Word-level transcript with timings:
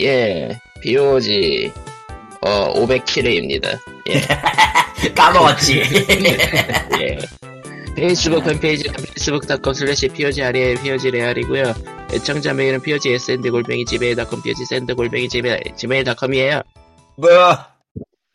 예, 0.00 0.58
POG, 0.82 1.72
어, 2.40 2.72
500킬회입니다. 2.74 3.78
예, 4.08 4.20
까먹었지. 5.14 5.82
예. 7.00 7.18
페이스북 7.94 8.42
팬페이지 8.44 8.88
facebook.com 8.88 9.74
슬래시 9.74 10.08
POG 10.08 10.42
아래 10.42 10.74
POG 10.74 11.10
레알이고요. 11.10 11.74
애청자 12.12 12.54
메일은 12.54 12.80
POG 12.80 13.12
SND 13.12 13.50
골뱅이 13.50 13.84
지메일.com 13.84 14.42
POG 14.42 14.64
샌드 14.64 14.94
골뱅이 14.94 15.28
지메일.com이에요. 15.28 16.62
뭐, 17.16 17.28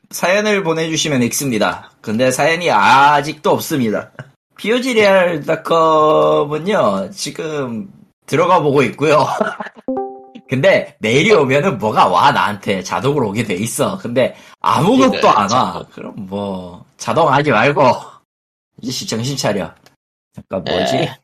사연을 0.10 0.64
보내주시면 0.64 1.22
X입니다. 1.24 1.92
근데 2.02 2.32
사연이 2.32 2.72
아직도 2.72 3.52
없습니다. 3.52 4.12
POGreal.com은요, 4.58 7.10
지금 7.12 7.90
들어가 8.26 8.62
보고 8.62 8.82
있고요. 8.84 9.28
근데 10.50 10.96
내일이 11.00 11.32
오면은 11.34 11.78
뭐가 11.78 12.08
와, 12.08 12.32
나한테. 12.32 12.82
자동으로 12.84 13.30
오게 13.30 13.44
돼 13.44 13.54
있어. 13.56 13.98
근데 13.98 14.36
아무것도 14.62 15.12
그러니까요, 15.12 15.34
안 15.34 15.52
와. 15.52 15.86
그럼 15.92 16.14
뭐, 16.16 16.86
자동 16.98 17.32
하지 17.32 17.52
말고. 17.52 17.84
이제 18.82 19.06
정신 19.06 19.36
차려. 19.36 19.74
잠깐 20.34 20.64
뭐지? 20.64 20.96
에. 20.98 21.16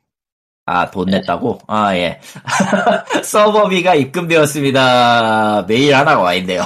아, 0.66 0.90
돈 0.90 1.08
냈다고? 1.08 1.60
아, 1.68 1.96
예. 1.96 2.20
서버비가 3.24 3.96
입금되었습니다. 3.96 5.64
메일 5.68 5.96
하나가 5.96 6.22
와 6.22 6.34
있네요. 6.36 6.64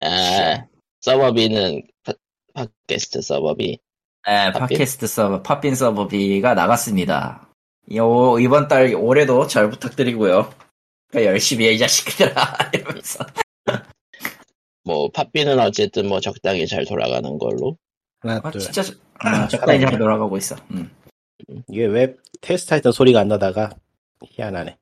아, 0.00 0.64
서버비는 1.00 1.82
팟- 2.04 2.12
팟캐스트 2.54 3.22
서버비. 3.22 3.78
네, 4.26 4.52
팟빈? 4.52 4.68
팟캐스트 4.78 5.06
서버, 5.06 5.42
팟빈 5.42 5.74
서버비가 5.74 6.54
나갔습니다. 6.54 7.48
요, 7.94 8.38
이번 8.38 8.68
달, 8.68 8.94
올해도 8.94 9.46
잘 9.46 9.68
부탁드리고요. 9.70 10.50
그러니까 11.14 11.30
열심히 11.30 11.68
해, 11.68 11.72
이 11.74 11.78
자식들아. 11.78 12.34
이러면서. 12.74 13.24
뭐, 14.82 15.08
팟비는 15.12 15.60
어쨌든 15.60 16.08
뭐 16.08 16.18
적당히 16.20 16.66
잘 16.66 16.84
돌아가는 16.84 17.38
걸로. 17.38 17.78
하나 18.20 18.40
아, 18.42 18.50
둘 18.50 18.60
진짜, 18.60 18.82
아, 19.20 19.46
적당히 19.46 19.80
잘 19.80 19.96
돌아가고 19.96 20.36
있어. 20.36 20.56
음. 20.72 20.90
이게 21.68 21.84
왜 21.86 22.16
테스트 22.40 22.72
할 22.74 22.80
때 22.82 22.90
소리가 22.90 23.20
안 23.20 23.28
나다가 23.28 23.70
희한하네 24.24 24.76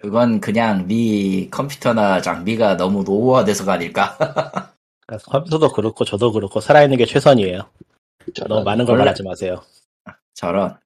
그건 0.00 0.40
그냥 0.40 0.86
네 0.88 1.48
컴퓨터나 1.50 2.20
장비가 2.20 2.76
너무 2.76 3.04
노후화돼서가 3.04 3.74
아닐까? 3.74 4.16
그러니까 5.06 5.30
컴퓨터도 5.30 5.72
그렇고 5.72 6.04
저도 6.04 6.32
그렇고 6.32 6.58
살아있는 6.60 6.96
게 6.96 7.04
최선이에요 7.06 7.60
너무 8.48 8.64
많은 8.64 8.86
걸 8.86 8.94
원래- 8.94 9.04
말하지 9.04 9.22
마세요 9.22 9.62
저런. 10.34 10.76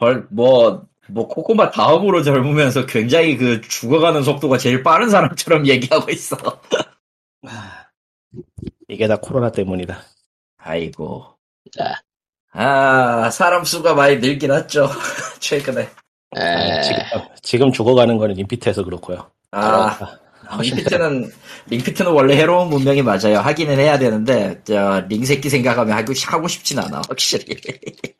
헐, 0.00 0.26
뭐, 0.30 0.86
뭐, 1.08 1.28
코코마 1.28 1.70
다음으로 1.70 2.22
젊으면서 2.22 2.86
굉장히 2.86 3.36
그 3.36 3.60
죽어가는 3.60 4.22
속도가 4.22 4.58
제일 4.58 4.82
빠른 4.82 5.10
사람처럼 5.10 5.66
얘기하고 5.68 6.10
있어. 6.10 6.36
이게 8.88 9.06
다 9.06 9.16
코로나 9.16 9.50
때문이다 9.50 10.00
아이고. 10.58 11.26
자, 11.76 12.00
아, 12.52 13.30
사람 13.30 13.64
수가 13.64 13.94
많이 13.94 14.16
늘긴 14.18 14.52
했죠. 14.52 14.88
최근에. 15.40 15.82
에, 16.36 16.40
아니, 16.40 16.82
지금, 16.82 17.00
지금 17.42 17.72
죽어가는 17.72 18.16
거는 18.16 18.38
인피트에서 18.38 18.84
그렇고요 18.84 19.30
아, 19.50 19.98
링피트는, 20.60 21.30
링피트는 21.68 22.12
원래 22.12 22.36
해로운 22.36 22.68
문명이 22.68 23.02
맞아요. 23.02 23.38
하기는 23.38 23.78
해야 23.78 23.98
되는데, 23.98 24.60
저, 24.64 25.04
링새끼 25.08 25.48
생각하면 25.48 25.96
하고, 25.96 26.12
하고 26.26 26.48
싶진 26.48 26.78
않아, 26.78 27.02
확실히. 27.08 27.56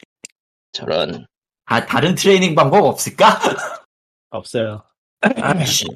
저런. 0.72 1.26
아, 1.66 1.84
다른 1.86 2.14
트레이닝 2.14 2.54
방법 2.54 2.84
없을까? 2.84 3.38
없어요 4.30 4.82
아, 5.20 5.64
씨. 5.64 5.86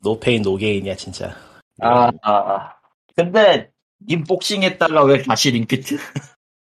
No 0.00 0.14
pain 0.14 0.42
no 0.42 0.54
gain이야 0.54 0.94
진짜 0.96 1.36
아, 1.80 2.08
아, 2.22 2.32
아. 2.32 2.74
근데, 3.16 3.70
님 4.06 4.22
복싱 4.24 4.62
했다가 4.62 5.04
왜 5.04 5.22
다시 5.22 5.50
링피트? 5.50 5.96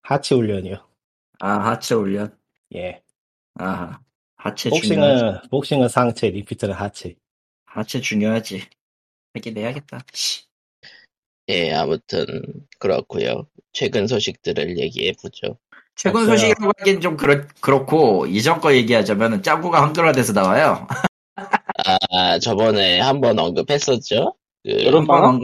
하체 0.03 0.35
훈련이요 0.35 0.77
아, 1.41 1.48
하체 1.71 1.95
훈련. 1.95 2.36
예 2.75 3.03
아, 3.58 3.98
하체 4.36 4.70
중요하지. 4.70 4.89
복싱은 4.89 5.41
복싱은 5.51 5.89
상체 5.89 6.30
링피트는 6.30 6.74
하체 6.75 7.14
하체 7.67 8.01
중요하지. 8.01 8.63
하긴 9.35 9.59
해야겠다. 9.59 10.01
씨. 10.14 10.45
예, 11.48 11.73
아무튼, 11.75 12.27
그렇고요 12.79 13.47
최근 13.73 14.07
소식들을 14.07 14.79
얘기해 14.79 15.13
보죠. 15.20 15.59
최근 15.96 16.20
없어요. 16.23 16.36
소식이라고 16.36 16.73
하긴 16.79 17.01
좀 17.01 17.17
그렇, 17.17 17.42
그렇고, 17.61 18.27
이전 18.27 18.61
거 18.61 18.74
얘기하자면, 18.74 19.42
짱구가 19.42 19.83
한글화돼서 19.83 20.33
나와요. 20.34 20.86
아, 21.36 22.39
저번에 22.39 23.01
한 23.01 23.20
번 23.20 23.39
언급했었죠? 23.39 24.35
그, 24.64 24.85
여름방학. 24.85 25.40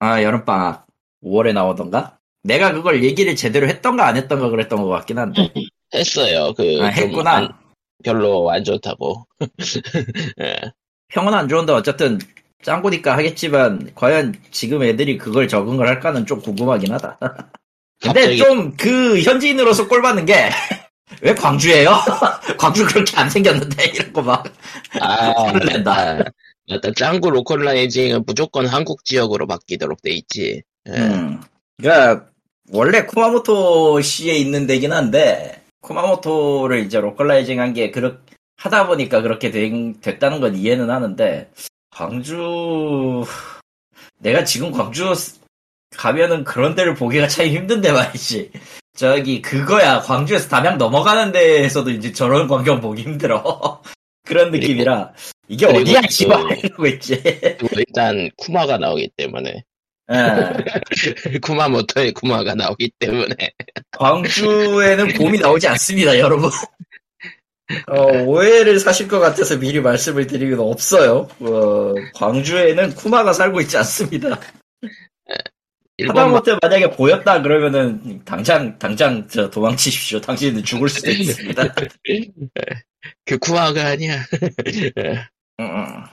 아, 0.00 0.22
여름방학. 0.22 0.86
5월에 1.24 1.52
나오던가? 1.52 2.18
내가 2.44 2.72
그걸 2.72 3.02
얘기를 3.02 3.34
제대로 3.34 3.66
했던가 3.68 4.06
안 4.06 4.16
했던가 4.16 4.48
그랬던 4.50 4.80
것 4.82 4.88
같긴 4.88 5.18
한데. 5.18 5.52
했어요. 5.94 6.52
그, 6.56 6.78
아, 6.82 6.92
좀 6.92 7.04
했구나. 7.08 7.30
안- 7.32 7.52
별로 8.04 8.50
안 8.50 8.62
좋다고. 8.62 9.26
예. 10.40 10.56
평은 11.08 11.34
안 11.34 11.48
좋은데 11.48 11.72
어쨌든 11.72 12.18
짱구니까 12.62 13.16
하겠지만, 13.16 13.90
과연 13.94 14.34
지금 14.50 14.82
애들이 14.82 15.18
그걸 15.18 15.48
적응을 15.48 15.88
할까는 15.88 16.26
좀 16.26 16.40
궁금하긴 16.40 16.92
하다. 16.92 17.18
근데 18.00 18.20
갑자기- 18.20 18.38
좀그 18.38 19.22
현지인으로서 19.22 19.88
꼴 19.88 20.02
받는 20.02 20.26
게, 20.26 20.50
왜 21.22 21.34
광주예요? 21.34 21.90
광주 22.58 22.84
그렇게 22.86 23.16
안 23.16 23.30
생겼는데, 23.30 23.84
이런 23.84 24.12
거 24.12 24.22
막. 24.22 24.44
아, 25.00 25.30
화를 25.44 25.66
낸다. 25.66 26.24
맞다. 26.68 26.90
짱구 26.96 27.30
localizing은 27.30 28.24
무조건 28.26 28.66
한국 28.66 29.04
지역으로 29.04 29.46
바뀌도록 29.46 30.02
돼 30.02 30.10
있지. 30.10 30.62
예. 30.88 30.92
음. 30.92 31.40
그러니까 31.78 32.26
원래 32.72 33.04
쿠마모토 33.06 34.00
시에 34.00 34.34
있는 34.34 34.66
데긴 34.66 34.92
한데 34.92 35.62
쿠마모토를 35.82 36.80
이제 36.84 36.98
localizing 37.00 37.60
한 37.60 37.72
게 37.72 37.90
그렇 37.92 38.18
하다 38.56 38.86
보니까 38.88 39.20
그렇게 39.22 39.50
된- 39.52 40.00
됐다는 40.00 40.40
건 40.40 40.56
이해는 40.56 40.90
하는데 40.90 41.50
광주 41.90 43.24
내가 44.18 44.42
지금 44.44 44.72
광주 44.72 45.12
가면은 45.96 46.44
그런 46.44 46.74
데를 46.74 46.94
보기가 46.94 47.28
참 47.28 47.46
힘든데 47.46 47.92
말이지. 47.92 48.50
저기 48.96 49.42
그거야 49.42 50.00
광주에서 50.00 50.48
담양 50.48 50.78
넘어가는 50.78 51.32
데에서도 51.32 51.90
이제 51.90 52.12
저런 52.12 52.48
광경 52.48 52.80
보기 52.80 53.02
힘들어. 53.02 53.82
그런 54.24 54.50
느낌이라 54.50 55.12
이게 55.48 55.66
어디야 55.66 56.00
또- 56.00 56.08
씨발 56.08 56.58
이러고 56.58 56.86
있지. 56.88 57.22
일단 57.76 58.30
쿠마가 58.36 58.76
나오기 58.78 59.10
때문에 59.16 59.62
예. 60.12 60.18
쿠마모토에 61.42 62.12
쿠마가 62.12 62.54
나오기 62.54 62.92
때문에 62.98 63.34
광주에는 63.92 65.08
봄이 65.14 65.38
나오지 65.38 65.66
않습니다, 65.68 66.18
여러분. 66.18 66.50
어, 67.88 68.22
오해를 68.22 68.78
사실 68.78 69.08
것 69.08 69.18
같아서 69.18 69.58
미리 69.58 69.80
말씀을 69.80 70.28
드리기는 70.28 70.60
없어요. 70.60 71.28
어, 71.40 71.94
광주에는 72.14 72.94
쿠마가 72.94 73.32
살고 73.32 73.60
있지 73.62 73.76
않습니다. 73.78 74.38
하다못해 76.04 76.58
만약에 76.60 76.90
보였다 76.90 77.40
그러면은 77.40 78.22
당장 78.24 78.78
당장 78.78 79.26
저 79.28 79.48
도망치십시오. 79.48 80.20
당신은 80.20 80.62
죽을 80.62 80.88
수도 80.88 81.10
있습니다. 81.10 81.74
그 83.24 83.38
쿠마가 83.38 83.86
아니야. 83.86 84.18
음, 85.60 85.64
음. 85.64 86.04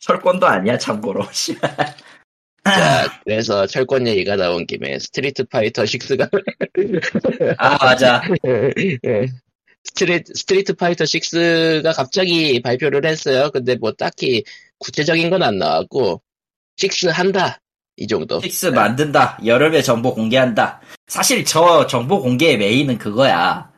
철권도 0.00 0.46
아니야 0.46 0.76
참고로. 0.78 1.22
자, 2.64 3.20
그래서 3.24 3.66
철권 3.66 4.06
얘기가 4.06 4.36
나온 4.36 4.66
김에 4.66 4.98
스트리트 4.98 5.44
파이터 5.44 5.84
6가 5.84 6.28
아 7.58 7.84
맞아. 7.84 8.22
스트리트, 9.84 10.34
스트리트 10.34 10.74
파이터 10.74 11.04
6가 11.04 11.94
갑자기 11.96 12.60
발표를 12.60 13.06
했어요. 13.06 13.50
근데 13.52 13.76
뭐 13.76 13.92
딱히 13.92 14.42
구체적인 14.78 15.30
건 15.30 15.42
안 15.42 15.58
나왔고 15.58 16.20
6 16.82 17.16
한다 17.16 17.60
이 18.00 18.06
정도. 18.06 18.40
픽스 18.40 18.66
만든다. 18.66 19.38
여름에 19.44 19.82
정보 19.82 20.14
공개한다. 20.14 20.80
사실 21.06 21.44
저 21.44 21.86
정보 21.86 22.20
공개의 22.20 22.56
메인은 22.58 22.98
그거야. 22.98 23.70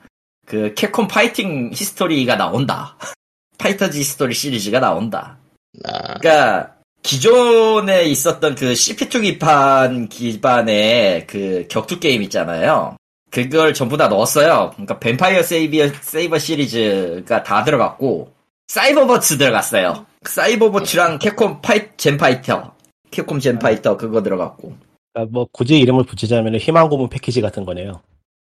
그 0.47 0.73
캡콤 0.75 1.09
파이팅 1.09 1.71
히스토리가 1.75 2.37
나온다. 2.37 2.97
파이터즈 3.59 3.99
히스토리 3.99 4.33
시리즈가 4.35 4.81
나온다. 4.81 5.39
아, 5.85 6.19
그러니까 6.19 6.75
기존에 7.03 8.05
있었던 8.05 8.55
그 8.55 8.73
CPS2 8.73 9.23
기판 9.23 10.09
기반의 10.09 11.27
그 11.27 11.67
격투 11.69 11.99
게임 11.99 12.23
있잖아요. 12.23 12.97
그걸 13.31 13.75
전부 13.75 13.97
다 13.97 14.09
넣었어요. 14.09 14.71
그러니까 14.75 14.99
뱀파이어 15.01 15.43
세이비어, 15.43 15.89
세이버 16.01 16.39
시리즈가 16.39 17.43
다 17.43 17.65
들어갔고 17.65 18.33
사이버보츠 18.69 19.39
들어갔어요. 19.39 20.07
사이버보츠랑 20.23 21.19
캡콤 21.19 21.63
파이 21.63 21.89
젬 21.97 22.17
파이터, 22.17 22.72
캡콤 23.13 23.39
젬 23.41 23.59
파이터 23.61 23.97
그거 23.97 24.23
들어갔고 24.23 24.75
그러니까 25.15 25.33
뭐 25.33 25.47
굳이 25.53 25.79
이름을 25.79 26.05
붙이자면 26.05 26.57
희망 26.57 26.89
고문 26.89 27.09
패키지 27.09 27.41
같은 27.41 27.65
거네요 27.65 28.01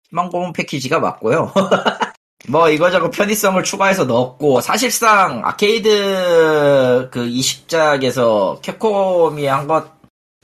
희망 0.08 0.30
고문 0.30 0.52
패키지가 0.54 1.00
맞고요. 1.00 1.52
뭐 2.48 2.68
이거저거 2.68 3.10
편의성을 3.10 3.62
추가해서 3.64 4.04
넣었고 4.04 4.60
사실상 4.60 5.42
아케이드 5.44 7.08
그 7.10 7.26
이식작에서 7.26 8.60
캡콤이 8.62 9.46
한 9.46 9.66
것 9.66 9.92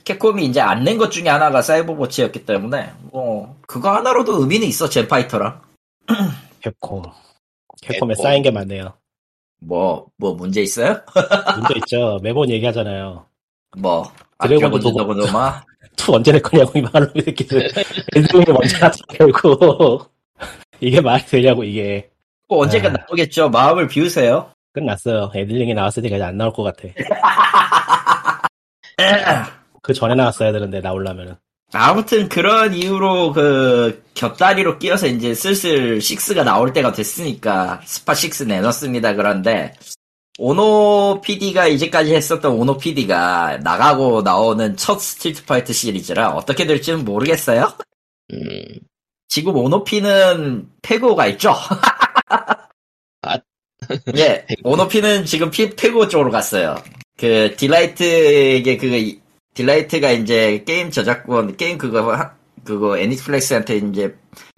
캡콤이 0.03 0.45
이제 0.45 0.59
안 0.61 0.83
낸 0.83 0.97
것 0.97 1.11
중에 1.11 1.29
하나가 1.29 1.61
사이버워치였기 1.61 2.45
때문에 2.45 2.91
뭐 3.11 3.55
그거 3.67 3.91
하나로도 3.95 4.41
의미는 4.41 4.67
있어 4.67 4.89
젠파이터랑 4.89 5.61
캡콤. 6.61 7.03
캡콤에 7.81 8.13
캡콤. 8.15 8.23
쌓인 8.23 8.41
게 8.43 8.49
많네요. 8.51 8.93
뭐 9.59 10.07
뭐 10.17 10.33
문제 10.33 10.61
있어요? 10.63 10.97
문제 11.55 11.75
있죠. 11.77 12.19
매번 12.23 12.49
얘기하잖아요. 12.49 13.25
뭐 13.77 14.11
드래곤도 14.41 14.77
아껴보는 14.77 14.81
보고- 14.81 15.25
더구나 15.25 15.63
투 15.95 16.13
언제 16.15 16.31
낼 16.31 16.41
거냐고 16.41 16.71
이 16.77 16.81
말을 16.81 17.07
놈의 17.13 17.23
새끼들. 17.25 17.69
엔딩이 18.15 18.45
먼저 18.47 18.91
결국. 19.13 20.09
이게 20.79 20.99
말이 20.99 21.23
되냐고 21.25 21.63
이게. 21.63 22.09
뭐 22.47 22.63
언젠가 22.63 22.89
아. 22.89 22.91
나오겠죠 22.93 23.49
마음을 23.49 23.87
비우세요 23.87 24.51
끝났어요. 24.73 25.31
애들링이 25.35 25.73
나왔을 25.73 26.01
때까지 26.03 26.23
안 26.23 26.37
나올 26.37 26.51
것 26.53 26.63
같아. 26.63 26.87
그 29.81 29.93
전에 29.93 30.15
나왔어야 30.15 30.51
되는데 30.51 30.79
나오려면은. 30.79 31.35
아무튼 31.73 32.27
그런 32.27 32.73
이유로 32.73 33.31
그 33.31 34.03
곁다리로 34.13 34.77
끼어서 34.79 35.07
이제 35.07 35.33
슬슬 35.33 35.99
6가 35.99 36.43
나올 36.43 36.73
때가 36.73 36.91
됐으니까 36.91 37.79
스파 37.85 38.13
6 38.13 38.45
내놨습니다. 38.47 39.15
그런데 39.15 39.73
오노 40.43 41.21
PD가 41.21 41.67
이제까지 41.67 42.15
했었던 42.15 42.53
오노 42.53 42.77
PD가 42.79 43.59
나가고 43.61 44.23
나오는 44.23 44.75
첫 44.75 44.99
스트리트 44.99 45.45
파이터 45.45 45.71
시리즈라 45.71 46.29
어떻게 46.29 46.65
될지는 46.65 47.05
모르겠어요. 47.05 47.71
음, 48.33 48.63
지금 49.27 49.55
오노 49.55 49.92
PD는 49.92 50.67
페그오가 50.81 51.27
있죠. 51.27 51.51
아. 53.21 53.37
예, 54.17 54.47
오노 54.63 54.84
PD는 54.84 55.25
지금 55.25 55.51
피, 55.51 55.69
페그오 55.75 56.07
쪽으로 56.07 56.31
갔어요. 56.31 56.81
그 57.19 57.53
Delight에게 57.57 58.77
그 58.77 59.19
Delight가 59.53 60.09
이제 60.11 60.63
게임 60.65 60.89
저작권 60.89 61.55
게임 61.55 61.77
그거 61.77 62.15
하- 62.15 62.33
그거 62.63 62.97
Aniplex한테 62.97 63.77
이제 63.77 64.15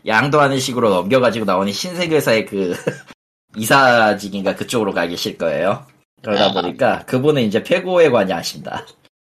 양도하는 0.07 0.59
식으로 0.61 0.89
넘겨가지고 0.89 1.43
나오는 1.43 1.73
신세계 1.73 2.15
회사의 2.15 2.45
그 2.45 2.73
이사직인가 3.57 4.55
그쪽으로 4.55 4.93
가 4.93 5.07
계실 5.07 5.37
거예요. 5.37 5.85
그러다 6.21 6.45
아. 6.45 6.53
보니까 6.53 7.05
그분은 7.05 7.43
이제 7.43 7.61
페고에 7.63 8.09
관여하신다. 8.09 8.85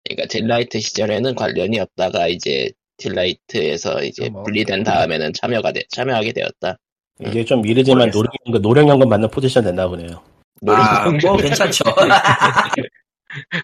그러니까 0.05 0.29
Delight 0.28 0.81
시절에는 0.81 1.35
관련이 1.35 1.79
없다가 1.81 2.29
이제 2.29 2.70
Delight에서 2.96 4.02
이제 4.03 4.29
뭐. 4.29 4.43
분리된 4.43 4.82
다음에는 4.82 5.32
참여가 5.35 5.73
돼, 5.73 5.82
참여하게 5.91 6.32
되었다. 6.32 6.76
이게 7.20 7.44
좀 7.44 7.65
이르지만 7.67 8.11
모르겠어. 8.11 8.19
노령연금, 8.19 8.62
노령연금 8.62 9.09
받는 9.09 9.31
포지션 9.31 9.65
됐나 9.65 9.88
보네요. 9.88 10.23
아, 10.67 11.09
뭐 11.11 11.37
괜찮죠. 11.37 11.85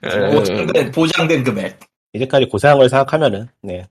음, 0.03 0.31
보장된, 0.35 0.91
보장된 0.91 1.45
금액. 1.45 1.81
이제까지 2.13 2.47
고생한 2.47 2.79
걸 2.79 2.89
생각하면은, 2.89 3.49
네. 3.63 3.87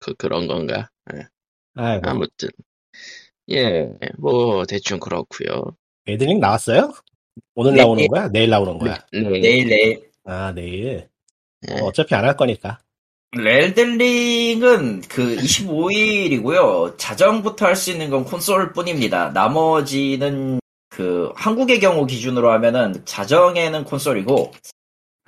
그, 0.00 0.14
그런 0.14 0.46
건가? 0.46 0.88
예. 1.14 1.26
아이고. 1.74 2.08
아무튼 2.08 2.48
예, 3.52 3.90
뭐 4.18 4.64
대충 4.66 4.98
그렇고요. 5.00 5.76
애들링 6.06 6.38
나왔어요? 6.40 6.92
오늘 7.54 7.72
네, 7.72 7.82
나오는 7.82 8.02
네. 8.02 8.08
거야? 8.08 8.28
내일 8.28 8.50
나오는 8.50 8.78
거야? 8.78 8.98
네, 9.12 9.20
내일 9.22 9.66
내일 9.68 10.10
아, 10.24 10.52
내일. 10.52 11.08
예. 11.68 11.74
뭐 11.78 11.88
어차피 11.88 12.14
안 12.14 12.24
할 12.24 12.36
거니까. 12.36 12.78
렐들링은 13.32 15.02
그 15.08 15.36
25일이고요. 15.36 16.98
자정부터 16.98 17.66
할 17.66 17.76
수 17.76 17.90
있는 17.92 18.10
건 18.10 18.24
콘솔 18.24 18.72
뿐입니다. 18.72 19.30
나머지는 19.30 20.58
그 20.88 21.30
한국의 21.36 21.78
경우 21.80 22.06
기준으로 22.06 22.50
하면은 22.52 23.04
자정에는 23.04 23.84
콘솔이고 23.84 24.52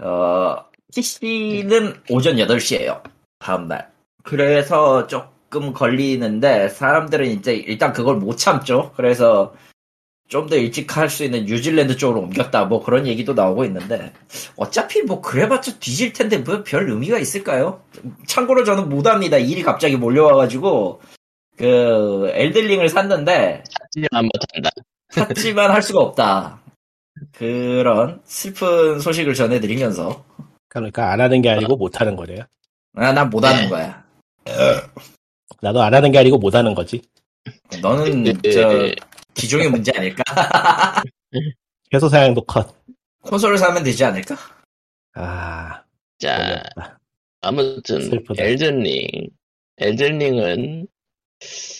어 0.00 0.56
PC는 0.94 2.02
오전 2.10 2.36
8시에요. 2.36 3.02
다음날. 3.38 3.90
그래서 4.24 5.06
조금 5.52 5.72
걸리는데 5.72 6.68
사람들은 6.70 7.26
이제 7.26 7.54
일단 7.54 7.92
그걸 7.92 8.16
못 8.16 8.36
참죠. 8.38 8.92
그래서 8.96 9.54
좀 10.28 10.48
더 10.48 10.56
일찍 10.56 10.96
할 10.96 11.10
수 11.10 11.24
있는 11.24 11.44
뉴질랜드 11.44 11.96
쪽으로 11.98 12.20
옮겼다 12.22 12.64
뭐 12.64 12.82
그런 12.82 13.06
얘기도 13.06 13.34
나오고 13.34 13.66
있는데 13.66 14.14
어차피 14.56 15.02
뭐 15.02 15.20
그래봤자 15.20 15.78
뒤질 15.78 16.14
텐데 16.14 16.38
뭐 16.38 16.64
별 16.64 16.88
의미가 16.88 17.18
있을까요? 17.18 17.82
참고로 18.26 18.64
저는 18.64 18.88
못합니다. 18.88 19.36
일이 19.36 19.62
갑자기 19.62 19.96
몰려와가지고 19.96 21.02
그 21.58 22.30
엘들링을 22.32 22.88
샀는데 22.88 23.62
하지만 23.78 24.24
못한다. 24.32 24.70
샀지만 25.10 25.70
할 25.70 25.82
수가 25.82 26.00
없다. 26.00 26.62
그런 27.36 28.22
슬픈 28.24 29.00
소식을 29.00 29.34
전해드리면서 29.34 30.24
그러니까 30.68 31.12
안 31.12 31.20
하는 31.20 31.42
게 31.42 31.50
아니고 31.50 31.76
못 31.76 32.00
하는 32.00 32.16
거래요. 32.16 32.44
아 32.96 33.12
난 33.12 33.28
못하는 33.28 33.64
네. 33.64 33.68
거야. 33.68 34.02
나도 35.62 35.80
안 35.80 35.94
하는 35.94 36.10
게 36.10 36.18
아니고 36.18 36.38
못 36.38 36.54
하는 36.54 36.74
거지. 36.74 37.00
너는 37.80 38.26
예, 38.44 38.50
저 38.50 38.86
예. 38.88 38.94
기종의 39.34 39.70
문제 39.70 39.92
아닐까? 39.96 40.22
회소 41.94 42.08
사양도 42.08 42.42
컷. 42.44 42.74
콘솔을 43.22 43.56
사면 43.56 43.82
되지 43.84 44.04
않을까? 44.04 44.36
아, 45.14 45.82
자, 46.18 46.34
어렵다. 46.36 46.98
아무튼 47.42 48.02
슬프다. 48.02 48.42
Elden 48.42 48.74
Ring, 48.74 49.06
Elden 49.78 50.23
Ring은 50.23 50.86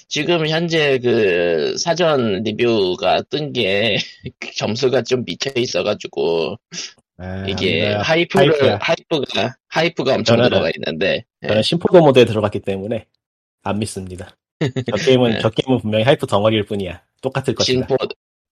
지금 0.09 0.47
현재 0.49 0.99
그 0.99 1.77
사전 1.77 2.43
리뷰가 2.45 3.23
뜬 3.31 3.53
게 3.53 3.97
점수가 4.57 5.03
좀 5.03 5.25
미쳐 5.25 5.51
있어가지고 5.57 6.57
아, 7.19 7.45
이게 7.49 7.93
하이프를 7.93 8.53
하이프야. 8.53 8.79
하이프가 8.81 9.57
하이프가 9.69 10.15
엄청 10.15 10.37
저는- 10.39 10.45
들어가 10.51 10.71
있는데 10.77 11.25
예. 11.43 11.49
저는 11.49 11.63
신포도 11.63 12.01
모드에 12.01 12.25
들어갔기 12.25 12.61
때문에 12.61 13.07
안 13.63 13.79
믿습니다. 13.79 14.37
저 14.91 14.97
게임은 14.97 15.31
네. 15.33 15.39
저 15.41 15.51
게임은 15.51 15.81
분명히 15.81 16.05
hype 16.05 16.27
덩어리일 16.27 16.67
뿐이야. 16.67 17.03
똑같을 17.21 17.55
것이다. 17.55 17.87
신포 17.87 17.97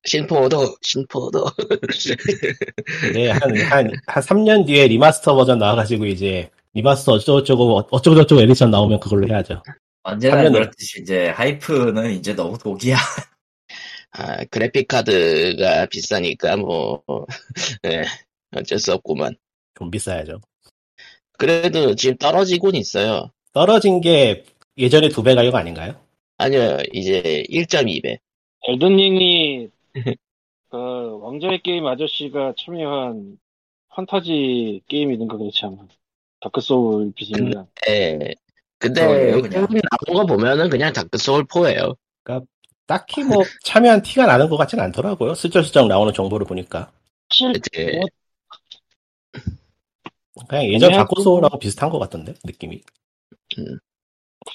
신포도 0.04 0.76
신포도 0.80 1.44
이제 3.10 3.30
한한 3.30 3.90
한 4.06 4.22
3년 4.22 4.66
뒤에 4.66 4.88
remaster 4.88 5.34
버전 5.34 5.58
나와가지고 5.58 6.06
이제 6.06 6.50
remaster 6.72 7.12
어쩌고저쩌고 7.12 7.88
어쩌고저쩌고 7.90 8.40
에디션 8.42 8.70
나오면 8.70 9.00
그걸로 9.00 9.28
해야죠. 9.28 9.62
언제나 10.02 10.48
그렇듯이 10.48 11.02
이제 11.02 11.28
hype는 11.28 12.12
이제 12.12 12.34
너무 12.34 12.56
독이야. 12.56 12.96
아, 14.12 14.44
그래픽 14.50 14.88
카드가 14.88 15.86
비싸니까 15.86 16.56
뭐 16.56 17.02
예, 17.84 18.02
어쩔 18.56 18.78
수 18.78 18.92
없구만. 18.94 19.36
좀 19.78 19.90
비싸야죠. 19.90 20.40
그래도 21.38 21.94
지금 21.94 22.16
떨어지곤 22.16 22.74
있어요. 22.74 23.30
떨어진 23.52 24.00
게 24.00 24.44
예전에 24.80 25.08
두 25.08 25.22
배 25.22 25.34
가격 25.34 25.54
아닌가요? 25.54 25.94
아니요, 26.38 26.78
이제 26.92 27.44
1.2배. 27.48 28.18
Elden 28.68 29.18
Ring이 29.18 29.68
그 30.70 31.18
왕좌의 31.20 31.60
게임 31.62 31.86
아저씨가 31.86 32.54
참여한 32.58 33.38
판타지 33.88 34.82
게임이든가 34.88 35.36
그렇지 35.36 35.64
않나 35.66 35.86
Dark 36.40 36.60
Souls 36.60 37.12
비슷합니다. 37.14 37.66
예. 37.88 38.18
근데 38.78 39.00
그러네요, 39.06 39.42
그냥. 39.42 39.62
요즘 39.64 39.80
나온 40.06 40.26
거 40.26 40.26
보면은 40.26 40.70
그냥 40.70 40.92
Dark 40.92 41.18
Souls 41.18 41.44
4예요. 41.44 41.96
딱히 42.86 43.22
뭐 43.22 43.42
참여한 43.64 44.02
티가 44.02 44.26
나는 44.26 44.48
것 44.48 44.56
같진 44.56 44.80
않더라고요. 44.80 45.34
슬쩍슬쩍 45.34 45.86
나오는 45.88 46.12
정보를 46.12 46.46
보니까 46.46 46.90
사실 47.30 47.52
예. 47.78 48.00
뭐 50.34 50.44
그냥 50.48 50.64
예전 50.66 50.92
Dark 50.92 51.20
Souls하고 51.22 51.58
비슷한 51.58 51.90
것 51.90 51.98
같던데 51.98 52.34
느낌이. 52.44 52.80
음. 53.58 53.78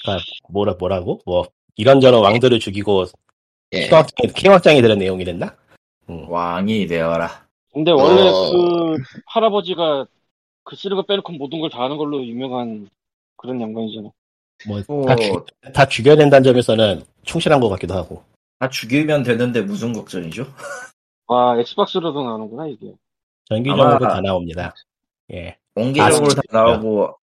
그러니까 0.02 0.24
뭐라 0.48 0.74
뭐라고 0.78 1.20
뭐 1.24 1.46
이런저런 1.76 2.22
왕들을 2.22 2.58
죽이고 2.58 3.06
예. 3.72 3.86
킹왕짱이, 3.88 4.32
킹왕짱이 4.34 4.82
되는 4.82 4.98
내용이 4.98 5.24
됐나? 5.24 5.54
음. 6.08 6.28
왕이 6.28 6.86
되어라. 6.86 7.46
근데 7.72 7.90
원래 7.90 8.28
어. 8.28 8.50
그 8.50 8.96
할아버지가 9.26 10.06
그거 10.64 11.02
빼놓고 11.02 11.32
모든 11.34 11.60
걸 11.60 11.68
다 11.70 11.82
하는 11.82 11.96
걸로 11.96 12.24
유명한 12.24 12.88
그런 13.36 13.60
양반이잖아. 13.60 14.08
뭐 14.66 14.82
뭐, 14.88 15.04
다, 15.74 15.86
죽여야 15.86 16.16
된다는 16.16 16.42
점에서는 16.42 17.04
충실한 17.24 17.60
것 17.60 17.68
같기도 17.68 17.92
하고. 17.94 18.22
다 18.58 18.68
죽이면 18.70 19.22
되는데 19.22 19.60
무슨 19.60 19.92
걱정이죠? 19.92 20.46
아 21.28 21.56
엑스박스로도 21.58 22.24
나오는구나 22.24 22.66
이게. 22.68 22.94
정기적으로 23.44 23.84
아마- 23.96 23.98
다 24.08 24.20
나옵니다. 24.22 24.74
예. 25.32 25.56
공개적으로 25.74 26.26
아, 26.30 26.34
다 26.34 26.42
나오고 26.72 27.14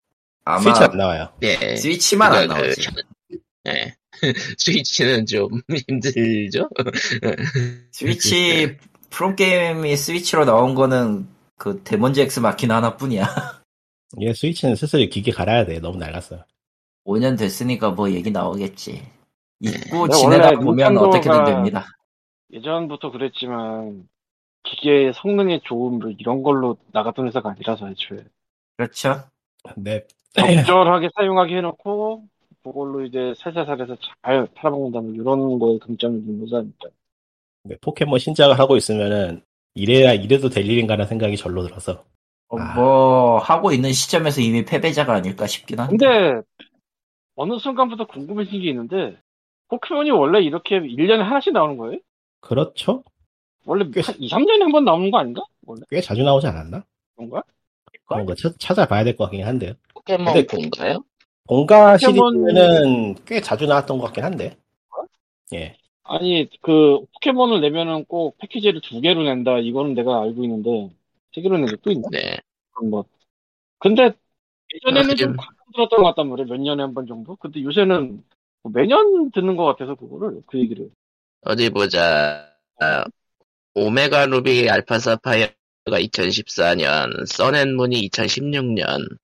아마 0.45 0.59
스위치 0.59 0.83
안 0.83 0.97
나와요. 0.97 1.29
예. 1.43 1.75
스위치만 1.77 2.33
안 2.33 2.47
그거 2.47 2.55
그- 2.55 2.61
나오지. 2.61 2.87
예. 3.67 3.95
스위치는 4.57 5.25
좀 5.25 5.49
힘들죠? 5.87 6.69
스위치 7.91 8.77
From 9.09 9.47
게임이 9.47 9.95
스위치로 9.95 10.45
나온 10.45 10.75
거는 10.75 11.27
그 11.57 11.81
Daemon 11.83 12.19
X 12.19 12.39
Machina 12.39 12.77
하나뿐이야. 12.77 13.25
예, 14.21 14.33
스위치는 14.33 14.75
슬슬 14.75 15.07
기계 15.09 15.31
갈아야 15.31 15.65
돼. 15.65 15.79
너무 15.79 15.97
낡았어요. 15.97 16.43
5년 17.05 17.37
됐으니까 17.37 17.91
뭐 17.91 18.09
얘기 18.11 18.31
나오겠지. 18.31 19.01
잊고 19.59 20.01
근데 20.03 20.17
지내다 20.17 20.51
보면 20.59 20.97
어떻게든 20.97 21.45
됩니다. 21.45 21.85
예전부터 22.51 23.11
그랬지만 23.11 24.07
기계의 24.63 25.13
성능의 25.15 25.61
좋음 25.65 25.99
뭐 25.99 26.11
이런 26.17 26.43
걸로 26.43 26.77
나갔던 26.91 27.27
회사가 27.27 27.49
아니라서 27.51 27.89
애초에 27.89 28.23
그렇죠. 28.77 29.23
네. 29.77 30.03
적절하게 30.33 31.09
사용하게 31.15 31.57
해놓고 31.57 32.25
그걸로 32.63 33.03
이제 33.05 33.33
살살살해서 33.37 33.97
잘 34.23 34.47
팔아먹는다는 34.55 35.15
이런 35.15 35.59
거에 35.59 35.77
강점이 35.79 36.19
있는 36.19 36.39
거지 36.41 36.55
않을까. 36.55 36.89
네, 37.63 37.75
포켓몬 37.81 38.19
신작을 38.19 38.57
하고 38.59 38.75
있으면은 38.77 39.41
이래야 39.75 40.13
이래도 40.13 40.49
될 40.49 40.65
일인가라는 40.65 41.07
생각이 41.07 41.35
절로 41.37 41.63
들어서 41.63 42.03
어, 42.49 42.57
아. 42.59 42.75
뭐 42.75 43.37
하고 43.39 43.71
있는 43.71 43.91
시점에서 43.91 44.41
이미 44.41 44.63
패배자가 44.65 45.13
아닐까 45.13 45.47
싶긴 45.47 45.79
한데. 45.79 45.97
근데 45.97 46.41
어느 47.35 47.57
순간부터 47.57 48.05
궁금해진 48.07 48.61
게 48.61 48.69
있는데 48.69 49.17
포켓몬이 49.69 50.11
원래 50.11 50.41
이렇게 50.41 50.79
1년에 50.79 51.19
하나씩 51.19 51.53
나오는 51.53 51.77
거예요? 51.77 51.99
그렇죠? 52.41 53.03
원래 53.65 53.85
꽤- 53.91 54.01
한 54.01 54.15
2, 54.19 54.29
3년에 54.29 54.59
한 54.61 54.71
번 54.71 54.85
나오는 54.85 55.09
거 55.09 55.17
아닌가? 55.19 55.41
원래 55.65 55.81
꽤 55.89 55.99
자주 56.01 56.21
나오지 56.23 56.45
않았나? 56.47 56.83
그런가? 57.15 57.41
그런 58.05 58.25
거 58.25 58.35
찾- 58.35 58.59
찾아봐야 58.59 59.03
될 59.03 59.15
것 59.15 59.23
같긴 59.25 59.45
한데요. 59.45 59.73
포켓몬 60.05 60.33
근데- 60.33 60.47
본가요? 60.47 61.03
본가 61.47 61.97
포켓몬- 61.97 62.33
시리즈는 62.49 63.15
꽤 63.25 63.41
자주 63.41 63.65
나왔던 63.65 63.97
것 63.97 64.05
같긴 64.05 64.23
한데. 64.23 64.57
예. 65.53 65.75
아니 66.03 66.49
그 66.61 66.99
포켓몬을 67.13 67.61
내면은 67.61 68.05
꼭 68.05 68.37
패키지를 68.39 68.81
두 68.81 68.99
개로 69.01 69.23
낸다 69.23 69.59
이거는 69.59 69.93
내가 69.93 70.21
알고 70.21 70.43
있는데 70.43 70.89
세 71.33 71.41
개로 71.41 71.55
내는 71.55 71.67
게또 71.69 71.91
있나? 71.91 72.07
네. 72.11 72.37
그럼 72.71 72.89
뭐 72.91 73.05
근데 73.79 74.11
예전에는 74.73 75.15
좀 75.15 75.29
하긴. 75.31 75.37
가끔 75.37 75.55
들었던 75.73 75.99
것 75.99 76.05
같단 76.05 76.29
말이에요 76.29 76.47
몇 76.47 76.57
년에 76.59 76.83
한 76.83 76.93
번 76.93 77.05
정도 77.07 77.35
근데 77.35 77.61
요새는 77.63 78.23
뭐 78.63 78.71
매년 78.73 79.31
듣는 79.31 79.55
것 79.55 79.65
같아서 79.65 79.95
그거를 79.95 80.41
그 80.47 80.59
얘기를 80.59 80.89
어디 81.45 81.69
보자. 81.69 82.49
아, 82.79 83.03
Omega 83.75 84.25
Ruby 84.27 84.69
Alpha 84.69 84.97
Sapphire가 84.99 85.53
2014년, 85.99 87.25
Sun 87.27 87.47
and 87.47 87.66
Moon이 87.66 87.99
2016년, 88.09 89.17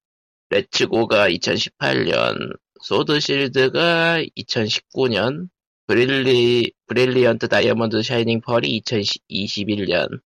Let's 0.49 0.94
Go가 0.94 1.29
2018년, 1.29 2.57
Sword 2.81 3.34
Shield가 3.34 4.19
2019년, 4.37 5.49
Brilli, 5.87 6.71
Brilliant 6.87 7.47
Diamond 7.47 8.01
Shining 8.03 8.41
Pearl이 8.41 8.81
2021년. 8.81 10.19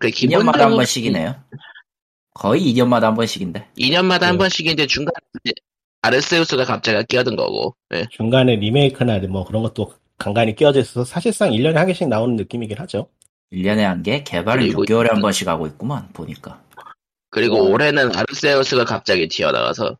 그 0.00 0.08
2년마다 0.08 0.58
한 0.58 0.70
번씩이네요. 0.70 1.34
거의 2.34 2.72
2년마다 2.72 3.02
한 3.02 3.14
번씩인데. 3.14 3.68
2년마다 3.78 4.22
한 4.22 4.32
네. 4.32 4.38
번씩인데 4.38 4.86
중간에 4.86 5.14
아르세우스가 6.02 6.64
갑자기 6.64 7.04
끼어든 7.06 7.36
거고. 7.36 7.74
예. 7.94 8.06
중간에 8.10 8.56
리메이크나 8.56 9.18
뭐 9.28 9.44
그런 9.44 9.62
것도 9.62 9.92
간간히 10.16 10.54
끼어져 10.54 10.80
있어서 10.80 11.04
사실상 11.04 11.50
1년에 11.50 11.74
한 11.74 11.86
개씩 11.86 12.08
나오는 12.08 12.36
느낌이긴 12.36 12.78
하죠. 12.78 13.08
1년에 13.52 13.78
한 13.78 14.02
개, 14.02 14.22
개발을 14.22 14.62
그리고 14.62 14.84
6개월에 14.84 15.10
한 15.10 15.20
번씩 15.20 15.48
하고 15.48 15.66
있구만, 15.66 16.08
보니까. 16.12 16.62
그리고 17.30 17.56
어. 17.56 17.62
올해는 17.70 18.14
아르세우스가 18.14 18.84
갑자기 18.84 19.28
튀어나와서. 19.28 19.96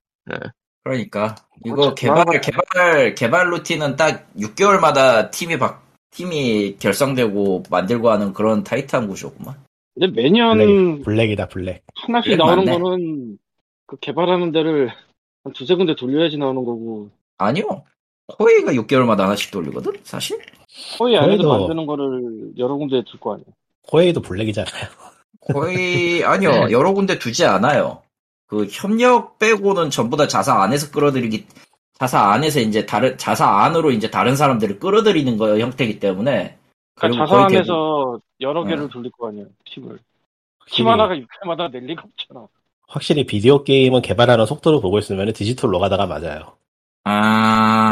그러니까, 0.85 1.35
이거 1.64 1.76
그렇죠. 1.76 1.94
개발, 1.94 2.40
개발, 2.40 3.14
개발 3.14 3.50
루틴은 3.50 3.97
딱 3.97 4.26
6개월마다 4.38 5.30
팀이 5.30 5.58
바, 5.58 5.80
팀이 6.11 6.76
결성되고 6.78 7.64
만들고 7.70 8.11
하는 8.11 8.32
그런 8.32 8.64
타이트한 8.64 9.08
구조구만. 9.08 9.56
근데 9.94 10.23
매년 10.23 10.58
블랙, 10.58 11.04
블랙이다 11.04 11.49
블랙. 11.49 11.82
하나씩 11.94 12.30
그래, 12.30 12.37
나오는 12.37 12.64
맞네. 12.64 12.78
거는 12.78 13.38
그 13.87 13.97
개발하는 13.99 14.52
데를 14.52 14.90
한 15.44 15.52
두세 15.52 15.75
군데 15.75 15.94
돌려야지 15.94 16.38
나오는 16.38 16.64
거고 16.64 17.11
아니요. 17.37 17.85
코에이가 18.28 18.72
6개월마다 18.73 19.20
하나씩 19.20 19.50
돌리거든, 19.50 19.92
사실? 20.04 20.38
거의 20.99 21.16
안에도 21.16 21.49
만드는 21.49 21.87
거를 21.87 22.52
여러 22.58 22.76
군데에 22.76 23.02
둘거 23.04 23.35
아니야 23.35 23.47
코에이도 23.82 24.20
블랙이잖아요. 24.20 24.87
거의, 25.52 26.24
아니요. 26.24 26.70
여러 26.70 26.92
군데 26.92 27.18
두지 27.18 27.44
않아요. 27.44 28.02
그 28.46 28.66
협력 28.70 29.38
빼고는 29.38 29.90
전부 29.90 30.16
다 30.16 30.26
자사 30.26 30.62
안에서 30.62 30.90
끌어들이기, 30.90 31.46
자사 31.98 32.30
안에서 32.30 32.60
이제 32.60 32.86
다른, 32.86 33.18
자사 33.18 33.46
안으로 33.64 33.90
이제 33.90 34.10
다른 34.10 34.36
사람들을 34.36 34.78
끌어들이는 34.78 35.36
거 35.36 35.58
형태이기 35.58 35.98
때문에. 35.98 36.56
그러니까 36.94 37.26
자사 37.26 37.44
안에서 37.44 38.20
여러 38.40 38.64
개를 38.64 38.84
어. 38.84 38.88
돌릴 38.88 39.10
거 39.12 39.28
아니야 39.28 39.44
팀을 39.64 39.98
팀 40.66 40.88
하나가 40.88 41.14
6회마다 41.14 41.70
낼 41.70 41.84
리가 41.84 42.02
없잖아 42.02 42.46
확실히 42.88 43.24
비디오 43.26 43.64
게임은 43.64 44.02
개발하는 44.02 44.46
속도로 44.46 44.80
보고 44.80 44.98
있으면 44.98 45.32
디지털로 45.32 45.78
가다가 45.78 46.06
맞아요. 46.06 46.56
아, 47.04 47.88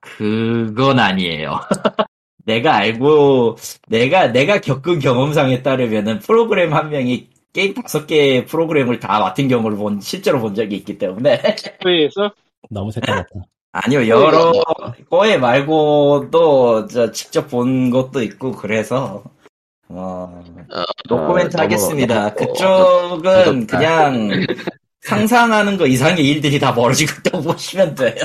그건 0.00 0.98
아니에요. 0.98 1.60
내가 2.48 2.76
알고, 2.76 3.56
내가, 3.88 4.28
내가 4.28 4.58
겪은 4.58 5.00
경험상에 5.00 5.62
따르면은 5.62 6.18
프로그램 6.20 6.72
한 6.72 6.88
명이 6.88 7.28
게임 7.52 7.74
다섯 7.74 8.06
개 8.06 8.46
프로그램을 8.46 9.00
다 9.00 9.20
맡은 9.20 9.48
경우를 9.48 9.76
본, 9.76 10.00
실제로 10.00 10.40
본 10.40 10.54
적이 10.54 10.76
있기 10.76 10.96
때문에. 10.96 11.42
회에서 11.84 12.32
너무 12.70 12.90
색깔났다. 12.90 13.42
아니요, 13.72 14.08
여러, 14.08 14.52
거에 15.10 15.36
말고도, 15.36 16.86
저, 16.86 17.12
직접 17.12 17.50
본 17.50 17.90
것도 17.90 18.22
있고, 18.22 18.52
그래서, 18.52 19.24
어, 19.90 20.42
어, 20.72 20.82
노코멘트 21.06 21.54
너무 21.54 21.64
하겠습니다. 21.64 22.20
어렵고 22.28 22.46
그쪽은 22.46 23.56
무섭다. 23.58 23.78
그냥, 23.78 24.46
상상하는 25.02 25.76
거 25.76 25.86
이상의 25.86 26.26
일들이 26.26 26.58
다 26.58 26.74
벌어지고 26.74 27.12
있다고 27.20 27.42
보시면 27.42 27.94
돼요. 27.94 28.24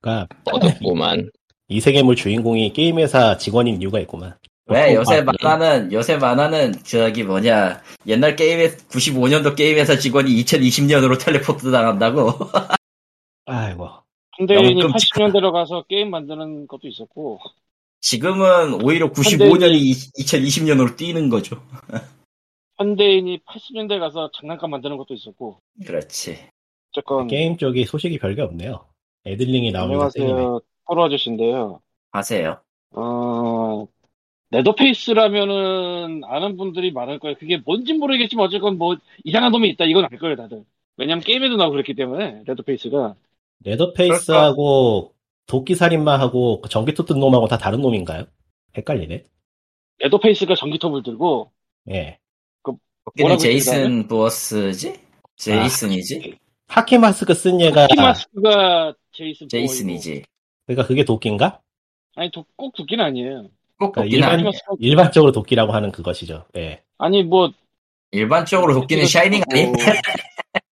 그러니까 0.00 0.26
어렵구만. 0.44 1.28
이 1.68 1.80
세계물 1.80 2.16
주인공이 2.16 2.72
게임 2.72 2.98
회사 2.98 3.36
직원인 3.36 3.80
이유가 3.80 4.00
있구만. 4.00 4.34
왜 4.66 4.94
요새 4.94 5.18
아, 5.20 5.24
만화는 5.24 5.92
요새 5.92 6.16
만화는 6.16 6.72
저기 6.84 7.22
뭐냐 7.22 7.82
옛날 8.06 8.36
게임에 8.36 8.76
95년도 8.76 9.56
게임회사 9.56 9.98
직원이 9.98 10.30
2020년으로 10.42 11.18
텔레포트 11.18 11.70
당한다고 11.70 12.32
아이고. 13.46 13.88
현대인이 14.38 14.80
너무 14.80 14.92
80년대로 14.92 15.52
가서 15.52 15.84
게임 15.88 16.10
만드는 16.10 16.66
것도 16.66 16.86
있었고 16.86 17.38
지금은 18.00 18.82
오히려 18.82 19.10
95년이 19.10 19.92
2020년으로 20.18 20.96
뛰는 20.96 21.28
거죠. 21.30 21.62
현대인이 22.76 23.40
80년대 23.46 23.98
가서 23.98 24.30
장난감 24.38 24.70
만드는 24.70 24.96
것도 24.98 25.14
있었고 25.14 25.60
그렇지. 25.86 26.38
어쨌건 26.92 27.26
게임 27.26 27.56
쪽이 27.56 27.84
소식이 27.84 28.18
별게 28.18 28.42
없네요. 28.42 28.86
애들링이 29.26 29.72
나오면서. 29.72 30.10
안녕하세요 30.14 30.60
토로 30.88 31.04
아저씨인데요 31.04 31.80
하세요. 32.10 32.60
어, 32.92 33.86
레더페이스라면은 34.50 36.22
아는 36.24 36.56
분들이 36.56 36.90
많을 36.90 37.18
거예요. 37.18 37.36
그게 37.38 37.58
뭔지 37.58 37.92
모르겠지만 37.92 38.46
어쨌건 38.46 38.78
뭐 38.78 38.96
이상한 39.24 39.52
놈이 39.52 39.68
있다. 39.70 39.84
이건 39.84 40.06
알 40.10 40.18
거예요, 40.18 40.36
다들. 40.36 40.64
왜냐면 40.96 41.22
게임에도 41.22 41.56
나오고 41.56 41.72
그랬기 41.72 41.94
때문에 41.94 42.42
레더페이스가 42.46 43.14
레더페이스하고 43.64 45.12
도끼살인마하고 45.46 46.60
그 46.62 46.68
전기 46.68 46.94
톱 46.94 47.06
든 47.06 47.20
놈하고 47.20 47.46
다 47.46 47.58
다른 47.58 47.80
놈인가요? 47.80 48.24
헷갈리네. 48.76 49.24
레더페이스가 49.98 50.54
전기톱을 50.54 51.02
들고 51.02 51.50
예. 51.90 52.18
거기는 52.62 52.80
뭐라고 53.20 53.40
제이슨 53.40 54.08
부히스지? 54.08 54.94
제이슨이지? 55.36 56.38
하키 56.68 56.98
마스크 56.98 57.32
쓴 57.34 57.60
얘가 57.60 57.86
하키마스크가 57.86 58.94
제이슨. 59.12 59.48
제이슨이지. 59.48 60.22
그러니까 60.68 60.86
그게 60.86 61.02
도끼인가? 61.04 61.60
아니 62.14 62.30
도- 62.30 62.44
꼭 62.56 62.74
도끼는 62.76 63.02
아니에요. 63.04 63.48
꼭 63.78 63.92
그러니까 63.92 64.02
도끼는 64.02 64.18
일반- 64.18 64.30
아니 64.34 64.42
하키마스크가- 64.44 64.76
일반적으로 64.80 65.32
도끼라고 65.32 65.72
하는 65.72 65.90
그것이죠. 65.90 66.44
예. 66.56 66.82
아니 66.98 67.22
뭐 67.22 67.50
일반적으로 68.12 68.74
도끼는 68.74 69.06
Shining 69.06 69.42
아니? 69.50 69.64
뭐, 69.64 69.72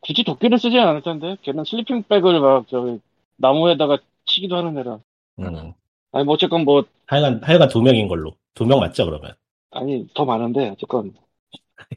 굳이 0.00 0.24
도끼를 0.24 0.58
쓰지 0.58 0.78
않을 0.78 1.02
텐데 1.02 1.36
걔는 1.42 1.64
슬리핑백을 1.64 2.40
막 2.40 2.66
저기 2.68 2.98
나무에다가 3.36 3.98
치기도 4.26 4.56
하는 4.56 4.76
애라. 4.78 4.98
음. 5.40 5.72
아니 6.12 6.24
뭐 6.24 6.34
어쨌건 6.34 6.64
뭐 6.64 6.84
하여간 7.06 7.40
하여간 7.42 7.68
두 7.68 7.80
명인 7.80 8.08
걸로. 8.08 8.34
두 8.54 8.64
명 8.66 8.80
맞죠 8.80 9.04
그러면? 9.04 9.34
아니 9.70 10.06
더 10.14 10.24
많은데 10.24 10.70
어쨌건 10.70 11.12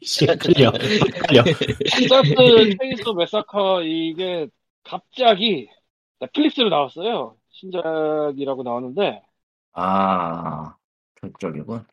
씨, 0.02 0.26
헷갈려. 0.28 0.72
헷갈려. 0.72 1.44
Texas 1.44 2.34
Chainsaw 2.80 3.14
Massacre 3.14 3.82
이게 3.84 4.48
갑자기 4.84 5.68
넷플릭스로 6.20 6.70
나왔어요. 6.70 7.38
신작이라고 7.50 8.64
나오는데 8.64 9.22
아 9.74 10.76
그쪽이군. 11.16 11.86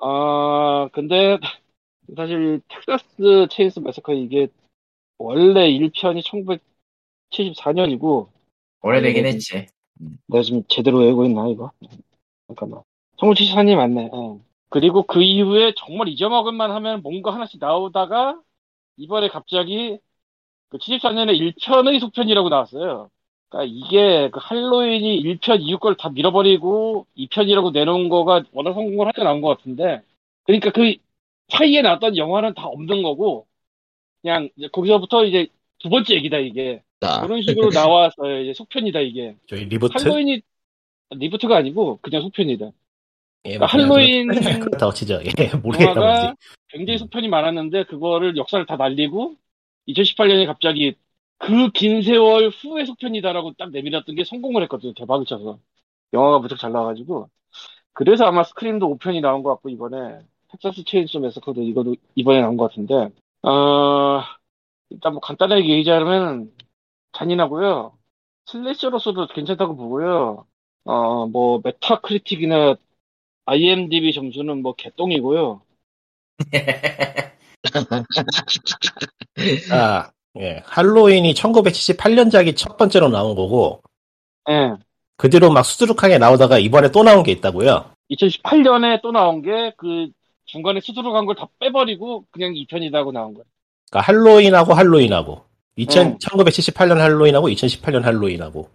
아 0.00 0.88
근데 0.92 1.38
사실 2.16 2.60
텍사스 2.68 3.48
체이소 3.50 3.80
메사커 3.80 4.12
이게 4.12 4.48
원래 5.18 5.68
1편이 5.70 6.22
1974년이고 7.30 8.28
오래되긴 8.82 9.22
네, 9.24 9.30
했지. 9.30 9.66
내가 10.26 10.42
지금 10.42 10.62
제대로 10.68 10.98
외우고 10.98 11.24
있나 11.24 11.48
이거? 11.48 11.70
잠깐만 12.48 12.82
1974년이 13.16 13.76
맞네. 13.76 14.10
예. 14.12 14.40
그리고 14.70 15.04
그 15.04 15.22
이후에 15.22 15.72
정말 15.76 16.08
잊어먹을만 16.08 16.70
하면 16.70 17.02
뭔가 17.02 17.32
하나씩 17.32 17.60
나오다가 17.60 18.40
이번에 18.96 19.28
갑자기 19.28 19.98
그 20.68 20.78
74년에 20.78 21.36
1편의 21.38 22.00
속편이라고 22.00 22.48
나왔어요. 22.48 23.10
그러니까 23.54 23.64
이게 23.64 24.30
그 24.30 24.40
할로윈이 24.42 25.22
1편, 25.22 25.60
2편 25.60 25.78
걸 25.78 25.98
다 25.98 26.08
밀어버리고 26.10 27.06
2편이라고 27.16 27.72
내놓은 27.72 28.08
거가 28.08 28.42
워낙 28.52 28.74
성공을 28.74 29.06
하게 29.06 29.22
나온 29.22 29.40
것 29.40 29.56
같은데 29.56 30.02
그러니까 30.42 30.70
그 30.70 30.96
사이에 31.48 31.80
나왔던 31.82 32.16
영화는 32.16 32.54
다 32.54 32.66
없는 32.66 33.02
거고 33.04 33.46
그냥 34.22 34.48
이제 34.56 34.68
거기서부터 34.72 35.24
이제 35.24 35.46
두 35.78 35.88
번째 35.88 36.14
얘기다 36.14 36.38
이게 36.38 36.82
아, 37.00 37.20
그런 37.20 37.42
식으로 37.42 37.70
나와서 37.70 38.40
이제 38.40 38.52
속편이다 38.54 39.00
이게 39.00 39.36
저희 39.46 39.64
reboot. 39.66 40.02
할로윈이 40.02 40.42
reboot가 41.10 41.56
아니고 41.56 42.00
그냥 42.02 42.22
속편이다 42.22 42.66
예, 43.46 43.58
그러니까 43.58 43.58
뭐 43.58 43.66
할로윈 43.68 44.28
그렇다고 44.60 44.92
치죠. 44.92 45.20
예, 45.22 45.50
영화가. 45.52 46.34
굉장히 46.70 46.98
속편이 46.98 47.28
많았는데 47.28 47.84
그거를 47.84 48.36
역사를 48.36 48.64
다 48.66 48.76
날리고 48.76 49.36
2018년에 49.86 50.46
갑자기 50.46 50.96
그 51.38 51.70
긴 51.72 52.02
세월 52.02 52.48
후의 52.50 52.86
속편이다라고 52.86 53.54
딱 53.54 53.70
내밀었던 53.70 54.14
게 54.14 54.24
성공을 54.24 54.62
했거든요. 54.64 54.94
대박을 54.94 55.26
쳐서. 55.26 55.58
영화가 56.12 56.38
무척 56.40 56.56
잘 56.58 56.72
나와가지고. 56.72 57.30
그래서 57.94 58.26
아마 58.26 58.44
Scream도 58.44 58.88
5편이 58.90 59.20
나온 59.22 59.42
것 59.42 59.50
같고 59.54 59.70
이번에 59.70 60.20
Texas 60.50 60.84
Chainsaw 60.84 61.20
Massacre도 61.20 61.62
이거도 61.62 61.96
이번에 62.16 62.40
나온 62.42 62.56
것 62.56 62.68
같은데 62.70 63.10
어 63.42 64.22
일단 64.90 65.12
뭐 65.14 65.20
간단하게 65.20 65.68
얘기하자면 65.68 66.52
잔인하고요. 67.12 67.98
slasher로서도 68.46 69.28
괜찮다고 69.28 69.76
보고요. 69.76 70.46
어 70.86 71.26
뭐 71.28 71.60
Metacritic이나 71.64 72.76
IMDb 73.46 74.12
점수는 74.14 74.62
뭐 74.62 74.74
개똥이고요. 74.74 75.62
아, 79.72 80.10
예. 80.40 80.62
할로윈이 80.66 81.34
1978년작이 81.34 82.56
첫 82.56 82.76
번째로 82.76 83.08
나온 83.08 83.34
거고, 83.34 83.82
예. 84.50 84.72
그 85.16 85.30
뒤로 85.30 85.50
막 85.52 85.62
수두룩하게 85.64 86.18
나오다가 86.18 86.58
이번에 86.58 86.90
또 86.90 87.02
나온 87.02 87.22
게 87.22 87.32
있다고요. 87.32 87.84
2018년에 88.10 89.00
또 89.02 89.12
나온 89.12 89.42
게 89.42 89.72
그 89.76 90.08
중간에 90.46 90.80
수두룩한 90.80 91.24
걸 91.26 91.34
다 91.36 91.48
빼버리고 91.58 92.26
그냥 92.30 92.52
2편이다 92.52 92.92
하고 92.94 93.12
나온 93.12 93.32
거예요. 93.34 93.44
그러니까 93.90 94.06
할로윈하고 94.12 94.74
할로윈하고. 94.74 95.42
2000, 95.76 96.06
음. 96.06 96.18
1978년 96.18 96.98
할로윈하고 96.98 97.48
2018년 97.48 98.02
할로윈하고. 98.02 98.68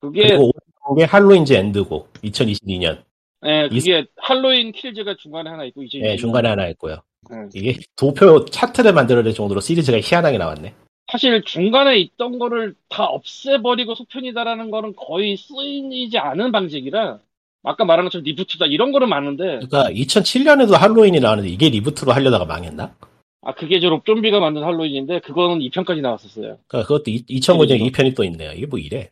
그게 0.00 0.28
그리고 0.28 0.52
게 0.96 1.04
할로윈즈 1.04 1.52
엔드고, 1.52 2.08
2022년. 2.24 3.02
예, 3.44 3.68
그게 3.68 4.06
할로윈 4.16 4.72
킬즈가 4.72 5.14
중간에 5.18 5.50
하나 5.50 5.64
있고 5.64 5.82
이제 5.82 5.98
예, 6.02 6.16
중간에 6.16 6.48
하나 6.48 6.68
있고요. 6.68 6.96
음. 7.30 7.48
이게 7.54 7.76
도표 7.96 8.44
차트를 8.46 8.92
만들어낼 8.92 9.32
정도로 9.34 9.60
시리즈가 9.60 9.98
희한하게 10.00 10.38
나왔네. 10.38 10.74
사실 11.10 11.42
중간에 11.42 11.98
있던 11.98 12.38
거를 12.38 12.74
다 12.88 13.04
없애버리고 13.04 13.94
속편이다라는 13.94 14.70
거는 14.70 14.94
거의 14.94 15.36
쓰이지 15.36 16.18
않은 16.18 16.52
방식이라 16.52 17.18
아까 17.62 17.84
말한 17.84 18.04
것처럼 18.06 18.24
리부트다 18.24 18.66
이런 18.66 18.92
거는 18.92 19.08
많은데 19.08 19.60
그러니까 19.66 19.90
2007년에도 19.90 20.72
할로윈이 20.72 21.20
나왔는데 21.20 21.50
이게 21.50 21.68
리부트로 21.68 22.12
하려다가 22.12 22.44
망했나? 22.44 22.94
아 23.42 23.54
그게 23.54 23.80
저 23.80 23.88
롭좀비가 23.88 24.38
만든 24.38 24.62
할로윈인데 24.62 25.20
그거는 25.20 25.60
2편까지 25.60 26.00
나왔었어요. 26.00 26.58
그러니까 26.68 26.88
그것도 26.88 27.04
2009년 27.10 27.68
그리고. 27.68 27.86
2편이 27.86 28.14
또 28.14 28.24
있네요. 28.24 28.52
이게 28.52 28.66
뭐 28.66 28.78
이래? 28.78 29.10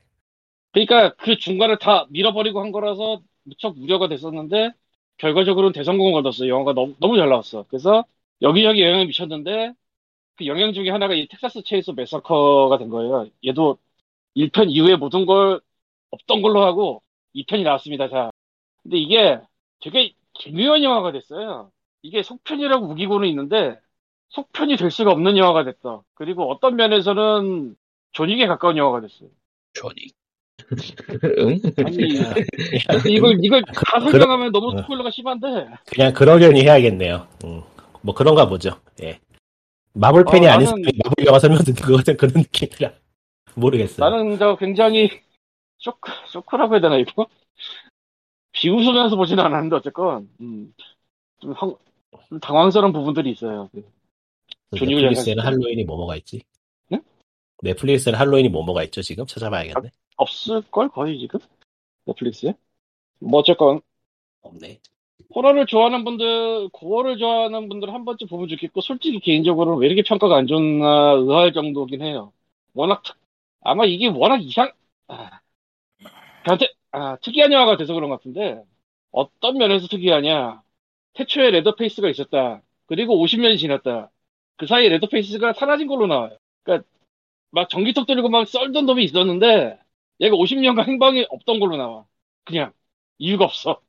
그러니까 0.73 1.15
그 1.17 1.37
중간을 1.39 1.79
다 1.79 2.07
밀어버리고 2.11 2.61
한 2.61 2.73
거라서 2.73 3.23
무척 3.45 3.77
우려가 3.79 4.09
됐었는데 4.09 4.71
결과적으로는 5.17 5.73
대성공을 5.73 6.13
거뒀어요. 6.13 6.49
영화가 6.51 6.75
너무, 6.75 6.95
너무 7.01 7.17
잘 7.17 7.29
나왔어. 7.29 7.65
그래서 7.69 8.05
여기저기 8.43 8.83
영향을 8.83 9.07
미쳤는데 9.07 9.73
그 10.39 10.47
영향 10.47 10.73
중에 10.73 10.89
하나가 10.91 11.15
이 11.15 11.27
텍사스 11.27 11.63
체이소 11.65 11.93
매서커가 11.95 12.79
된 12.79 12.89
거예요. 12.89 13.27
얘도 13.45 13.77
1편 14.37 14.71
이후에 14.71 14.95
모든 14.95 15.27
걸 15.27 15.61
없던 16.13 16.43
걸로 16.43 16.63
하고 16.63 17.03
2편이 17.35 17.65
나왔습니다. 17.65 18.09
자. 18.09 18.31
근데 18.83 18.99
이게 18.99 19.41
되게 19.81 20.13
기묘한 20.35 20.85
영화가 20.85 21.11
됐어요. 21.13 21.73
이게 22.03 22.23
속편이라고 22.23 22.87
우기고는 22.87 23.29
있는데 23.29 23.79
속편이 24.29 24.77
될 24.77 24.93
수가 24.93 25.11
없는 25.11 25.37
영화가 25.37 25.65
됐다. 25.65 26.03
그리고 26.15 26.49
어떤 26.51 26.77
면에서는 26.77 27.75
존윅에 28.13 28.47
가까운 28.47 28.77
영화가 28.77 29.01
됐어요. 29.01 29.29
응? 31.39 31.61
아니 32.89 33.13
이걸 33.13 33.39
이걸 33.43 33.63
다 33.63 33.99
그러- 33.99 34.11
설명하면 34.11 34.53
너무 34.53 34.73
어. 34.73 34.83
스포일러가 34.83 35.11
심한데 35.11 35.67
그냥 35.87 36.13
그러려니 36.13 36.63
해야겠네요. 36.63 37.27
음, 37.45 37.63
뭐 38.03 38.15
그런가 38.15 38.49
보죠. 38.49 38.81
예. 39.03 39.19
마블 39.99 40.25
팬이 40.25 40.47
어, 40.47 40.51
아닌 40.51 40.67
나는- 40.69 41.01
마블 41.05 41.27
영화 41.27 41.39
설명 41.39 41.59
듣는 41.65 41.77
것 41.83 41.97
같은 41.99 42.17
그런 42.17 42.33
느낌이라 42.37 42.93
모르겠어요. 43.57 44.09
나는 44.11 44.39
저 44.39 44.57
굉장히 44.57 45.11
쇼크 45.79 46.11
쇼크라고 46.29 46.75
해야 46.75 46.81
되나 46.81 46.97
이거 46.97 47.27
비웃으면서 48.53 49.17
보지는 49.17 49.45
않았는데 49.45 49.77
어쨌건 49.77 50.29
음, 50.41 50.73
좀, 51.41 51.53
황- 51.53 51.77
좀 52.29 52.41
당황스러운 52.41 52.93
부분들이 52.93 53.31
있어요. 53.33 53.69
존윅을 54.77 54.97
넷플릭스에는 55.03 55.43
잘 55.43 55.53
할로윈이 55.53 55.85
뭐 55.85 55.97
뭐가 55.97 56.17
있지? 56.17 56.43
네? 56.89 57.01
넷플릭스에는 57.63 58.19
할로윈이 58.19 58.49
뭐 58.51 58.65
뭐가 58.65 58.85
있죠? 58.85 59.03
지금 59.03 59.27
찾아봐야겠네. 59.27 59.91
없을 60.17 60.63
걸 60.71 60.89
거의 60.89 61.19
지금 61.19 61.41
넷플릭스에 62.05 62.55
뭐 63.21 63.41
어쨌건 63.41 63.81
없네. 64.43 64.81
호러를 65.35 65.67
좋아하는 65.67 66.05
분들, 66.05 66.69
gore를 66.73 67.19
좋아하는 67.19 67.69
분들 67.69 67.93
한 67.93 68.05
번쯤 68.05 68.29
보면 68.29 68.49
좋겠고, 68.49 68.81
솔직히 68.81 69.21
개인적으로는 69.21 69.81
왜 69.81 69.87
이렇게 69.87 70.03
평가가 70.03 70.37
안 70.37 70.47
좋나 70.47 71.13
의아할 71.13 71.53
정도긴 71.53 72.03
해요. 72.03 72.33
워낙, 72.75 73.03
특- 73.03 73.17
아마 73.63 73.85
이게 73.85 74.09
워낙 74.09 74.39
이상, 74.43 74.73
아, 75.09 75.41
변태, 76.43 76.67
아, 76.93 77.17
특이한 77.17 77.53
영화가 77.53 77.77
돼서 77.77 77.95
그런 77.95 78.11
것 78.11 78.17
같은데, 78.19 78.63
어떤 79.11 79.59
면에서 79.59 79.87
특이하냐. 79.89 80.63
태초에 81.15 81.51
레더페이스가 81.51 82.09
있었다. 82.11 82.63
그리고 82.87 83.21
50년이 83.21 83.59
지났다. 83.59 84.11
그 84.57 84.67
사이에 84.67 84.89
레더페이스가 84.91 85.53
사라진 85.55 85.87
걸로 85.89 86.07
나와요. 86.07 86.37
그러니까, 86.63 86.89
막 87.53 87.69
전기톱 87.71 88.07
들고 88.07 88.29
막 88.31 88.47
썰던 88.49 88.87
놈이 88.87 89.05
있었는데, 89.05 89.79
얘가 90.21 90.37
50년간 90.37 90.89
행방이 90.89 91.27
없던 91.31 91.61
걸로 91.61 91.77
나와. 91.77 92.07
그냥. 92.45 92.73
이유가 93.19 93.45
없어. 93.47 93.83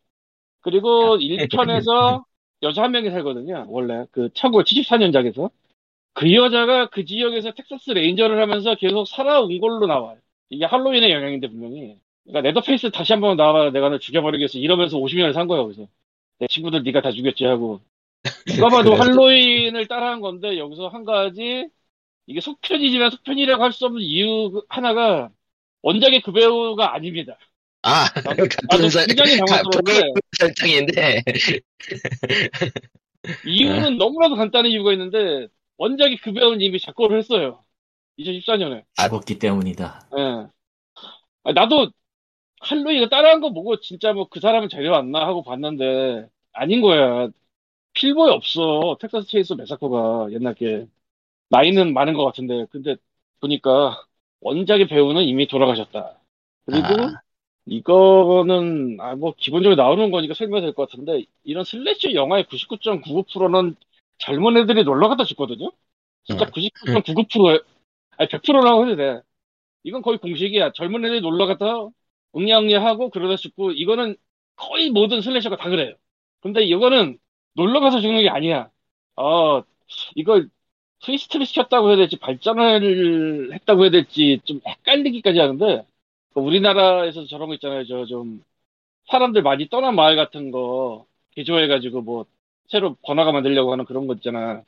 그리고 0.61 1.17
1편에서 1.19 2.23
여자 2.63 2.83
한 2.83 2.91
명이 2.91 3.09
살거든요. 3.11 3.65
원래 3.69 4.05
그 4.11 4.29
1974년작에서 4.33 5.51
그 6.13 6.33
여자가 6.33 6.89
그 6.89 7.05
지역에서 7.05 7.53
텍사스 7.53 7.91
레인저를 7.91 8.41
하면서 8.41 8.75
계속 8.75 9.05
살아온 9.07 9.59
걸로 9.59 9.87
나와요. 9.87 10.19
이게 10.49 10.65
할로윈의 10.65 11.11
영향인데 11.11 11.47
분명히. 11.49 11.99
그러니까 12.25 12.41
레더페이스 12.49 12.91
다시 12.91 13.13
한 13.13 13.21
번 13.21 13.37
나와 13.37 13.71
내가 13.71 13.89
너 13.89 13.99
죽여버리겠어 13.99 14.59
이러면서 14.59 14.97
50년을 14.99 15.33
산 15.33 15.47
거야 15.47 15.63
그래서 15.63 15.87
내 16.39 16.47
친구들 16.47 16.83
네가 16.83 17.01
다 17.01 17.11
죽였지 17.11 17.45
하고 17.45 17.81
누가 18.45 18.69
봐도 18.69 18.95
할로윈을 18.95 19.87
따라한 19.87 20.21
건데 20.21 20.57
여기서 20.57 20.87
한 20.89 21.05
가지 21.05 21.69
이게 22.27 22.41
속편이지만 22.41 23.11
속편이라고 23.11 23.63
할 23.63 23.71
수 23.73 23.85
없는 23.87 24.01
이유 24.01 24.63
하나가 24.69 25.31
원작의 25.83 26.21
그 26.23 26.31
배우가 26.33 26.93
아닙니다. 26.95 27.37
아, 27.81 28.05
나도 28.23 28.45
같은 28.69 28.89
설, 28.89 29.05
굉장히 29.07 29.37
당황스러운데 29.45 30.01
설정인데. 30.37 31.23
이유는 33.43 33.97
너무나도 33.97 34.35
간단한 34.35 34.71
이유가 34.71 34.91
있는데 34.93 35.47
원작이 35.77 36.17
그 36.17 36.33
배우는 36.33 36.61
이미 36.61 36.79
작곡을 36.79 37.17
했어요. 37.17 37.63
2014년에. 38.17 38.83
죽었기 38.95 39.39
때문이다. 39.39 40.09
예. 40.17 40.21
아, 41.43 41.51
나도 41.53 41.91
할로윈가 42.61 43.09
따라한 43.09 43.41
거 43.41 43.51
보고 43.53 43.79
진짜 43.79 44.13
뭐 44.13 44.27
그 44.29 44.39
사람은 44.39 44.69
데려왔나 44.69 45.25
하고 45.27 45.43
봤는데 45.43 46.29
아닌 46.53 46.81
거야. 46.81 47.29
필모에 47.93 48.31
없어. 48.31 48.97
텍사스 49.01 49.27
체이스 49.27 49.53
메사코가 49.53 50.31
옛날 50.33 50.53
게 50.55 50.85
나이는 51.49 51.93
많은 51.93 52.13
것 52.15 52.25
같은데 52.25 52.65
근데 52.71 52.97
보니까 53.41 54.03
원작의 54.41 54.87
배우는 54.89 55.23
이미 55.23 55.47
돌아가셨다. 55.47 56.19
그리고 56.65 56.87
아. 56.87 57.21
이거는 57.69 58.97
아 58.99 59.15
뭐 59.15 59.33
기본적으로 59.37 59.75
나오는 59.81 60.11
거니까 60.11 60.33
설명될 60.33 60.73
것 60.73 60.89
같은데 60.89 61.25
이런 61.43 61.63
slasher 61.63 62.13
영화의 62.15 62.45
99.99%는 62.45 63.75
젊은 64.17 64.57
애들이 64.57 64.83
놀러 64.83 65.07
갔다 65.09 65.23
죽거든요. 65.23 65.71
진짜 66.23 66.45
음. 66.45 66.51
99.99% 66.51 67.63
아니 68.17 68.29
100%라고 68.29 68.85
해도 68.87 68.95
돼. 68.97 69.21
이건 69.83 70.01
거의 70.01 70.17
공식이야. 70.19 70.71
젊은 70.73 71.05
애들이 71.05 71.21
놀러 71.21 71.47
갔다 71.47 71.87
응냐응냐하고 72.35 73.09
그러다 73.09 73.35
죽고 73.37 73.71
이거는 73.71 74.15
거의 74.55 74.89
모든 74.91 75.21
슬래셔가 75.21 75.57
다 75.57 75.69
그래요. 75.69 75.95
근데 76.41 76.63
이거는 76.63 77.19
놀러 77.55 77.79
가서 77.81 78.01
죽는 78.01 78.21
게 78.23 78.29
아니야. 78.29 78.69
어 79.15 79.63
이걸 80.15 80.49
트위스트를 81.01 81.45
시켰다고 81.45 81.89
해야 81.89 81.97
될지 81.97 82.17
발전을 82.17 83.53
했다고 83.53 83.83
해야 83.83 83.91
될지 83.91 84.39
좀 84.45 84.59
헷갈리기까지 84.67 85.39
하는데 85.39 85.85
그 85.85 85.98
우리나라에서 86.35 87.25
저런 87.25 87.47
거 87.49 87.53
있잖아요. 87.55 87.85
저 87.85 88.05
좀 88.05 88.43
사람들 89.09 89.43
많이 89.43 89.69
떠난 89.69 89.95
마을 89.95 90.15
같은 90.17 90.51
거 90.51 91.07
개조해가지고 91.31 92.01
뭐 92.03 92.25
새로 92.69 92.95
번화가 93.05 93.31
만들려고 93.33 93.71
하는 93.73 93.85
그런 93.85 94.07
거 94.07 94.15
있잖아. 94.15 94.63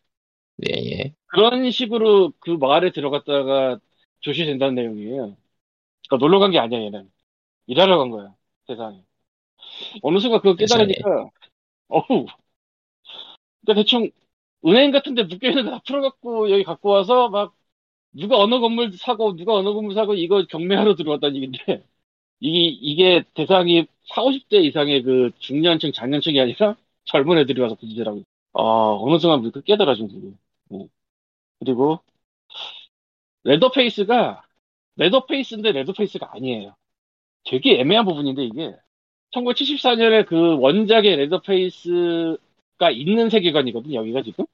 예, 0.67 0.73
예. 0.91 1.13
그런 1.27 1.71
식으로 1.71 2.33
그 2.39 2.51
마을에 2.51 2.91
들어갔다가 2.91 3.79
조시된다는 4.19 4.75
내용이에요. 4.75 5.37
그러니까 6.09 6.17
놀러 6.19 6.39
간 6.39 6.51
게 6.51 6.59
아니야 6.59 6.81
얘는 6.83 7.11
일하러 7.67 7.99
간 7.99 8.11
거야 8.11 8.35
세상에. 8.67 9.03
어느 10.01 10.19
순간 10.19 10.41
그거 10.41 10.55
깨달으니까 10.55 11.29
어우. 11.89 12.27
그러니까 13.65 13.81
대충 13.83 14.09
은행 14.65 14.91
같은 14.91 15.15
데 15.15 15.23
묶여 15.23 15.49
있는 15.49 15.65
거 15.65 15.71
다 15.71 15.81
풀어갖고 15.85 16.51
여기 16.51 16.63
갖고 16.63 16.89
와서 16.89 17.29
막 17.29 17.55
누가 18.13 18.37
어느 18.37 18.59
건물 18.59 18.93
사고 18.97 19.35
누가 19.35 19.53
어느 19.55 19.69
건물 19.73 19.93
사고 19.95 20.13
이거 20.15 20.43
경매하러 20.49 20.95
들어왔다는 20.95 21.35
얘기인데 21.37 21.83
이게 22.39 22.59
이게 22.81 23.23
대상이 23.35 23.87
4, 24.05 24.23
50대 24.23 24.57
이상의 24.63 25.03
그 25.03 25.31
중년층, 25.39 25.91
장년층이 25.93 26.39
아니라 26.39 26.75
젊은 27.05 27.37
애들이 27.39 27.61
와서 27.61 27.77
하고. 28.05 28.23
아 28.53 28.61
어느 28.99 29.19
순간 29.19 29.49
그 29.51 29.61
깨달아 29.63 29.95
준 29.95 30.07
거고 30.09 30.33
네. 30.69 30.87
그리고 31.59 31.99
레더페이스가 33.43 34.43
레더페이스인데 34.97 35.71
레더페이스가 35.71 36.31
아니에요. 36.35 36.75
되게 37.45 37.79
애매한 37.79 38.05
부분인데 38.05 38.43
이게. 38.45 38.75
1974년에 39.31 40.25
그 40.25 40.57
원작의 40.59 41.15
레더페이스가 41.17 42.91
있는 42.91 43.29
세계관이거든 43.29 43.93
여기가 43.93 44.23
지금. 44.23 44.45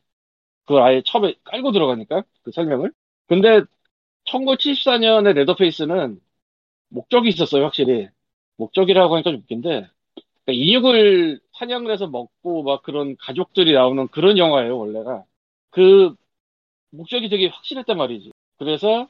그걸 0.66 0.84
아예 0.84 1.02
처음에 1.06 1.36
깔고 1.46 1.72
들어가니까 1.72 2.24
그 2.44 2.52
설명을 2.52 2.92
근데 3.28 3.62
1974년의 4.26 5.34
레더페이스는 5.34 6.20
목적이 6.90 7.30
있었어요 7.30 7.66
확실히. 7.66 8.10
목적이라고 8.58 9.16
하니까 9.16 9.32
좀 9.32 9.42
웃긴데. 9.42 9.70
그러니까 10.46 10.54
인육을 10.66 11.42
사냥을 11.60 11.92
해서 11.94 12.08
먹고 12.08 12.64
막 12.64 12.84
그런 12.84 13.18
가족들이 13.20 13.74
나오는 13.74 14.08
그런 14.10 14.38
영화예요 14.38 14.78
원래가. 14.80 15.26
그 15.72 16.16
목적이 16.92 17.30
되게 17.30 17.48
확실했단 17.48 17.98
말이지. 17.98 18.32
그래서 18.58 19.10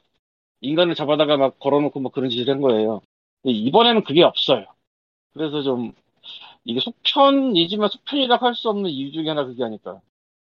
인간을 0.62 0.96
잡아다가 0.96 1.38
막 1.38 1.60
걸어놓고 1.60 2.00
뭐 2.02 2.12
그런 2.12 2.30
짓을 2.30 2.50
한 2.52 2.62
거예요. 2.62 3.02
이번에는 3.46 4.04
그게 4.04 4.24
없어요. 4.24 4.66
그래서 5.34 5.62
좀 5.64 5.94
이게 6.66 6.80
속편이지만 6.82 7.90
속편이라고 7.90 8.46
할 8.48 8.56
수 8.56 8.70
없는 8.70 8.90
이유 8.90 9.12
중에 9.12 9.30
하나 9.30 9.46
그게 9.46 9.64
아닐까. 9.64 10.02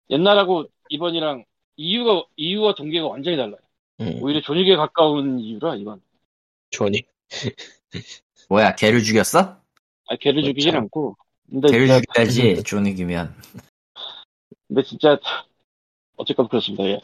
옛날하고 0.09 0.65
이번이랑 0.89 1.45
이유가 1.77 2.23
이유와 2.37 2.75
동기가 2.75 3.07
완전히 3.07 3.37
달라요 3.37 3.59
음, 4.01 4.19
오히려 4.21 4.41
존윅에 4.41 4.75
가까운 4.75 5.39
이유라 5.39 5.75
이건 5.75 6.01
조니. 6.71 7.03
뭐야, 8.49 8.75
개를 8.75 9.01
죽였어? 9.01 9.57
아 10.07 10.15
걔를 10.17 10.43
죽이진 10.43 10.71
그렇죠. 10.71 10.83
않고 10.83 11.17
근데 11.49 11.67
개를 11.71 11.87
진짜, 11.87 12.01
죽여야지, 12.01 12.63
존윅이면. 12.63 13.33
근데 14.67 14.83
진짜 14.83 15.17
어쨌건 16.17 16.47
그렇습니다 16.47 16.83
예. 16.85 16.99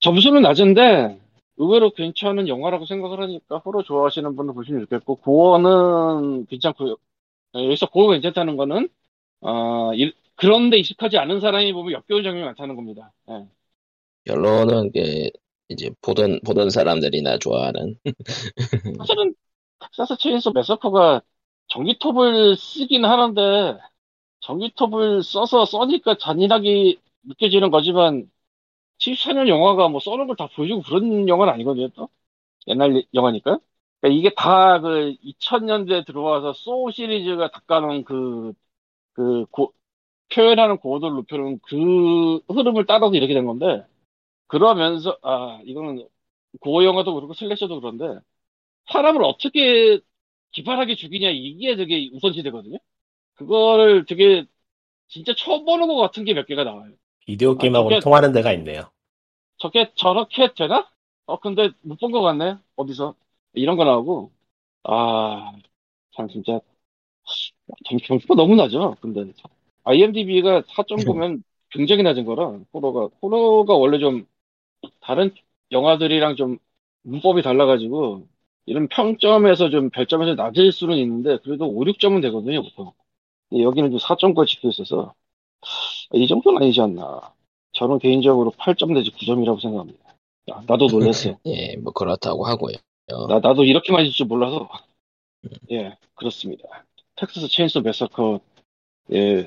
점수는 0.00 0.42
낮은데 0.42 1.18
의외로 1.56 1.90
괜찮은 1.90 2.48
영화라고 2.48 2.86
생각을 2.86 3.20
하니까 3.20 3.58
호러 3.58 3.82
좋아하시는 3.82 4.34
분들 4.36 4.54
보시면 4.54 4.80
좋겠고 4.82 5.16
고어는 5.16 6.46
괜찮고요 6.46 6.96
예, 7.56 7.64
여기서 7.66 7.90
고어 7.90 8.10
괜찮다는 8.12 8.56
거는 8.56 8.88
어, 9.40 9.92
일- 9.94 10.14
그런데 10.36 10.78
익숙하지 10.78 11.18
않은 11.18 11.40
사람이 11.40 11.72
보면 11.72 11.92
역겨운 11.92 12.22
장면이 12.22 12.44
많다는 12.46 12.76
겁니다 12.76 13.12
예. 13.30 13.46
결론은 14.24 14.90
그 14.92 15.30
이제 15.74 15.90
보던 16.02 16.40
보던 16.46 16.70
사람들이나 16.70 17.38
좋아하는. 17.38 17.96
사실은 18.98 19.34
텍사스 19.80 20.16
체인소 20.18 20.52
매서커가 20.52 21.22
전기톱을 21.68 22.56
쓰긴 22.56 23.04
하는데 23.04 23.78
전기톱을 24.40 25.22
써서 25.22 25.64
써니까 25.66 26.18
잔인하게 26.18 26.96
느껴지는 27.24 27.70
거지만 27.72 28.30
74년 28.98 29.48
영화가 29.48 29.88
뭐 29.90 30.00
써는 30.00 30.26
걸 30.28 30.36
다 30.36 30.48
보여주고 30.48 30.82
그런 30.84 31.28
영화는 31.28 31.52
아니거든요 31.54 31.88
또? 31.90 32.08
옛날 32.68 33.04
영화니까? 33.14 33.58
그러니까 34.00 34.18
이게 34.20 34.34
다 34.36 34.80
그 34.82 35.14
2000년대에 35.22 36.04
들어와서 36.06 36.52
소우 36.54 36.92
시리즈가 36.92 37.50
닦아놓은 37.52 38.04
그, 38.04 38.54
그 39.14 39.46
고- 39.52 39.74
표현하는 40.34 40.78
고도를 40.78 41.16
높여놓은 41.16 41.60
그 41.62 42.38
흐름을 42.54 42.86
따라서 42.86 43.14
이렇게 43.14 43.34
된 43.34 43.46
건데 43.46 43.86
그러면서 44.54 45.18
아 45.22 45.60
이거는 45.64 46.08
고어 46.60 46.84
영화도 46.84 47.14
그렇고 47.14 47.34
슬래셔도 47.34 47.80
그런데 47.80 48.20
사람을 48.92 49.22
어떻게 49.24 50.00
기발하게 50.52 50.96
죽이냐 50.96 51.30
이게 51.30 51.76
되게 51.76 52.10
우선시되거든요. 52.14 52.78
그거를 53.36 54.06
되게 54.06 54.46
진짜 55.08 55.34
처음 55.36 55.64
보는 55.66 55.88
것 55.88 55.96
같은 55.96 56.24
게 56.24 56.34
몇 56.34 56.46
개가 56.46 56.64
나와요. 56.64 56.94
비디오 57.26 57.58
게임하고는 57.58 57.98
아, 57.98 58.00
통하는 58.00 58.32
데가 58.32 58.52
있네요. 58.52 58.90
저게 59.58 59.92
저렇게 59.96 60.52
되나? 60.54 60.90
어 61.26 61.38
근데 61.40 61.70
못 61.82 61.98
본 62.00 62.12
것 62.12 62.20
같네. 62.22 62.56
어디서 62.76 63.14
이런 63.54 63.76
거 63.76 63.84
나오고 63.84 64.32
아 64.84 65.52
참 66.16 66.28
진짜 66.28 66.60
점- 67.86 67.98
점수가 68.06 68.34
너무 68.34 68.54
낮아. 68.56 68.94
근데 69.00 69.32
IMDb가 69.84 70.62
4.9면 70.68 71.42
굉장히 71.70 72.02
낮은 72.02 72.24
거라 72.24 72.58
호러가 72.72 73.08
호러가 73.22 73.74
원래 73.74 73.98
좀 73.98 74.26
다른 75.00 75.34
영화들이랑 75.70 76.36
좀 76.36 76.58
문법이 77.02 77.42
달라가지고 77.42 78.26
이런 78.66 78.88
평점에서 78.88 79.70
좀 79.70 79.90
별점에서 79.90 80.34
낮을 80.34 80.72
수는 80.72 80.96
있는데 80.98 81.38
그래도 81.42 81.66
5, 81.66 81.84
6점은 81.84 82.22
되거든요 82.22 82.62
보통. 82.62 82.92
근데 83.50 83.62
여기는 83.62 83.90
좀 83.90 83.98
4점까지 83.98 84.48
찍혀 84.48 84.68
있어서 84.68 85.14
이 86.12 86.26
정도는 86.26 86.62
아니지 86.62 86.80
않나. 86.80 87.34
저는 87.72 87.98
개인적으로 87.98 88.52
8점 88.52 88.94
내지 88.94 89.10
9점이라고 89.10 89.60
생각합니다. 89.60 89.98
야, 90.50 90.62
나도 90.66 90.86
놀랐어. 90.86 91.36
예, 91.46 91.76
뭐 91.76 91.92
그렇다고 91.92 92.46
하고요. 92.46 92.74
나, 93.28 93.40
나도 93.40 93.64
이렇게 93.64 93.92
많이 93.92 94.06
줄줄 94.06 94.26
몰라서. 94.26 94.68
예, 95.70 95.96
그렇습니다. 96.14 96.64
텍사스 97.16 97.48
체인소 97.48 97.80
매서커, 97.80 98.40
예, 99.12 99.46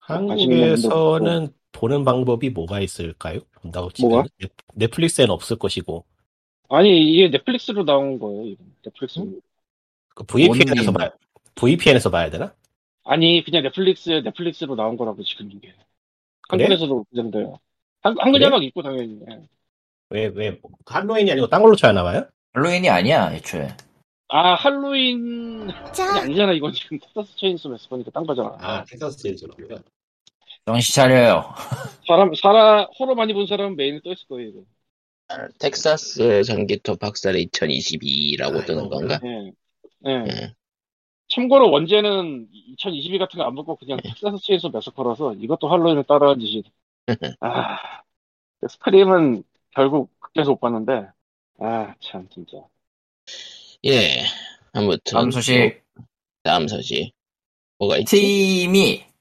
한국에서는 0.00 1.52
보는 1.76 2.04
방법이 2.04 2.50
뭐가 2.50 2.80
있을까요? 2.80 3.40
본다고 3.60 3.90
치면 3.90 4.10
뭐가? 4.10 4.28
넷- 4.40 4.50
넷플릭스에는 4.74 5.30
없을 5.32 5.58
것이고 5.58 6.04
아니, 6.68 7.12
이게 7.12 7.28
넷플릭스로 7.30 7.84
나온 7.84 8.18
거예요, 8.18 8.44
이건. 8.46 8.66
넷플릭스. 8.84 9.20
그 10.14 10.24
VPN에서 10.24 10.90
온라인. 10.90 11.10
봐 11.10 11.16
VPN에서 11.54 12.10
봐야 12.10 12.28
되나? 12.28 12.52
아니, 13.04 13.44
그냥 13.44 13.62
넷플릭스에 13.62 14.22
넷플릭스로 14.22 14.74
나온 14.74 14.96
거라고 14.96 15.22
지금 15.22 15.50
이게. 15.52 15.72
한국에서도 16.48 17.04
그 17.08 17.16
정도요. 17.16 17.58
한, 18.02 18.16
한글? 18.18 18.40
자막 18.40 18.64
있고, 18.64 18.82
당연히. 18.82 19.20
예. 19.30 19.40
왜, 20.10 20.26
왜, 20.26 20.60
할로윈이 20.86 21.30
아니고 21.30 21.48
딴 21.48 21.62
걸로 21.62 21.76
쳐야 21.76 21.92
나와요? 21.92 22.26
할로윈이 22.54 22.88
아니야, 22.88 23.32
애초에. 23.34 23.68
아, 24.28 24.54
할로윈, 24.54 25.68
이 25.68 25.72
아니잖아, 26.22 26.52
이건 26.52 26.72
지금 26.72 26.98
Texas 26.98 27.36
Chainsaw 27.36 27.68
Massacre니까 27.68 28.10
딴 28.10 28.26
거잖아. 28.26 28.56
아, 28.60 28.84
Texas 28.84 29.18
Chainsaw로요. 29.18 29.78
정신 30.66 30.94
차려요. 30.94 31.54
사람, 32.06 32.32
사람, 32.34 32.86
호러 32.98 33.14
많이 33.14 33.34
본 33.34 33.46
사람은 33.46 33.76
메인에 33.76 34.00
떠 34.02 34.12
있을 34.12 34.26
거예요, 34.28 34.48
이거. 34.50 34.64
텍사스 35.58 36.44
전기톱 36.44 36.98
박살 37.00 37.36
2022라고 37.36 38.64
뜨는 38.64 38.84
아이고, 38.84 38.90
건가? 38.90 39.20
예. 39.24 39.52
예. 40.06 40.10
예. 40.28 40.54
참고로 41.28 41.70
원제는 41.70 42.48
2022 42.52 43.18
같은 43.18 43.38
거 43.38 43.44
안 43.44 43.54
붙고 43.54 43.76
그냥 43.76 43.98
Texas 44.02 44.38
Chainsaw 44.44 44.70
Massacre라서 44.70 45.34
이것도 45.34 45.68
할로윈을 45.68 46.04
따라한 46.04 46.38
짓이. 46.40 46.62
아, 47.40 47.78
스크림은 48.68 49.44
결국 49.72 50.10
극장에서 50.20 50.52
못 50.52 50.60
봤는데, 50.60 51.08
아, 51.60 51.94
참, 52.00 52.28
진짜. 52.30 52.58
예. 53.84 54.24
아무튼 54.72 55.00
다음 55.12 55.30
소식. 55.30 55.82
다음 56.42 56.68
소식. 56.68 57.12
뭐가 57.78 57.98
있지? 57.98 58.16
팀이 58.20 59.04
아, 59.04 59.06
아, 59.06 59.15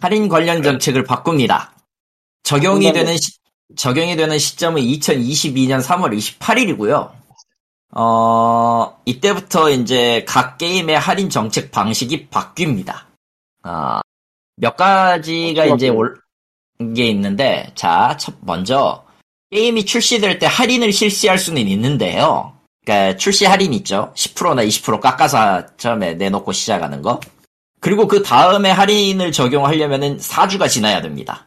할인 0.00 0.28
관련 0.28 0.62
정책을 0.62 1.04
바꿉니다. 1.04 1.72
적용이 2.42 2.92
되는 2.92 3.16
시, 3.16 3.32
적용이 3.76 4.16
되는 4.16 4.38
시점은 4.38 4.82
2022년 4.82 5.82
3월 5.82 6.16
28일이고요. 6.16 7.10
어, 7.94 8.98
이때부터 9.04 9.70
이제 9.70 10.24
각 10.26 10.58
게임의 10.58 10.98
할인 10.98 11.28
정책 11.30 11.70
방식이 11.70 12.28
바뀝니다. 12.28 13.02
아, 13.62 14.00
몇 14.56 14.76
가지가 14.76 15.66
이제? 15.66 15.88
올 15.88 16.22
게 16.94 17.06
있는데, 17.10 17.70
자, 17.76 18.16
첫 18.18 18.34
먼저 18.40 19.04
게임이 19.52 19.84
출시될 19.84 20.40
때 20.40 20.46
할인을 20.46 20.92
실시할 20.92 21.38
수는 21.38 21.68
있는데요. 21.68 22.56
그러니까 22.84 23.16
출시 23.18 23.44
할인 23.44 23.72
있죠. 23.74 24.12
10%나 24.16 24.64
20% 24.64 25.00
깎아서 25.00 25.76
처음에 25.76 26.14
내놓고 26.14 26.50
시작하는 26.50 27.00
거. 27.02 27.20
그리고 27.82 28.06
그 28.06 28.22
다음에 28.22 28.70
할인을 28.70 29.32
적용하려면은 29.32 30.18
4주가 30.18 30.70
지나야 30.70 31.02
됩니다. 31.02 31.46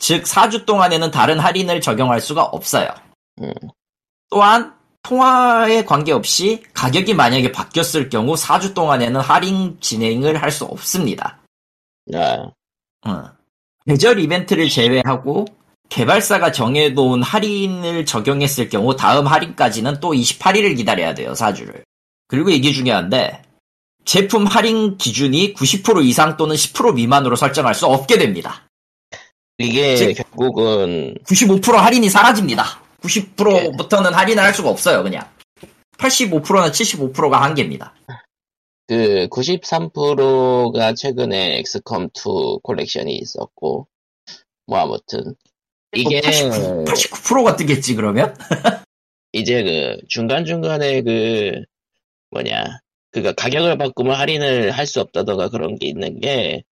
즉, 0.00 0.24
4주 0.24 0.66
동안에는 0.66 1.12
다른 1.12 1.38
할인을 1.38 1.80
적용할 1.80 2.20
수가 2.20 2.42
없어요. 2.42 2.88
음. 3.40 3.52
또한, 4.28 4.74
통화에 5.04 5.84
관계없이 5.84 6.64
가격이 6.74 7.14
만약에 7.14 7.52
바뀌었을 7.52 8.08
경우 8.08 8.34
4주 8.34 8.74
동안에는 8.74 9.20
할인 9.20 9.78
진행을 9.80 10.42
할 10.42 10.50
수 10.50 10.64
없습니다. 10.64 11.38
아, 12.12 12.50
어. 13.08 13.30
계절 13.86 14.18
이벤트를 14.18 14.68
제외하고 14.68 15.46
개발사가 15.88 16.50
정해놓은 16.50 17.22
할인을 17.22 18.04
적용했을 18.06 18.68
경우 18.68 18.96
다음 18.96 19.28
할인까지는 19.28 20.00
또 20.00 20.12
28일을 20.12 20.76
기다려야 20.76 21.14
돼요, 21.14 21.32
사주를. 21.36 21.84
그리고 22.26 22.50
이게 22.50 22.72
중요한데, 22.72 23.45
제품 24.06 24.46
할인 24.46 24.96
기준이 24.96 25.52
90% 25.54 26.06
이상 26.06 26.36
또는 26.36 26.54
10% 26.54 26.94
미만으로 26.94 27.36
설정할 27.36 27.74
수 27.74 27.86
없게 27.86 28.16
됩니다. 28.16 28.66
이게 29.58 29.96
즉- 29.96 30.14
결국은 30.14 31.16
95% 31.24 31.72
할인이 31.74 32.08
사라집니다. 32.08 32.82
90%부터는 33.02 34.14
할인을 34.14 34.42
할 34.42 34.54
수가 34.54 34.70
없어요, 34.70 35.02
그냥. 35.02 35.28
85%나 35.98 36.70
75%가 36.70 37.42
한계입니다. 37.42 37.94
그 38.86 39.28
93%가 39.30 40.94
최근에 40.94 41.58
엑스컴 41.58 42.10
2 42.14 42.60
콜렉션이 42.62 43.16
있었고 43.16 43.88
뭐 44.66 44.78
아무튼 44.78 45.34
이게 45.92 46.20
89, 46.20 46.84
89%가 46.84 47.56
뜨겠지, 47.56 47.94
그러면? 47.96 48.36
이제 49.32 49.62
그 49.64 50.06
중간 50.08 50.44
중간에 50.44 51.02
그 51.02 51.62
뭐냐 52.30 52.80
그가 53.16 53.32
가격을 53.32 53.78
바꾸면 53.78 54.14
할인을 54.14 54.70
할 54.72 54.86
수 54.86 55.00
없다던가 55.00 55.48
그런 55.48 55.76
게 55.76 55.88
있는 55.88 56.20
게 56.20 56.62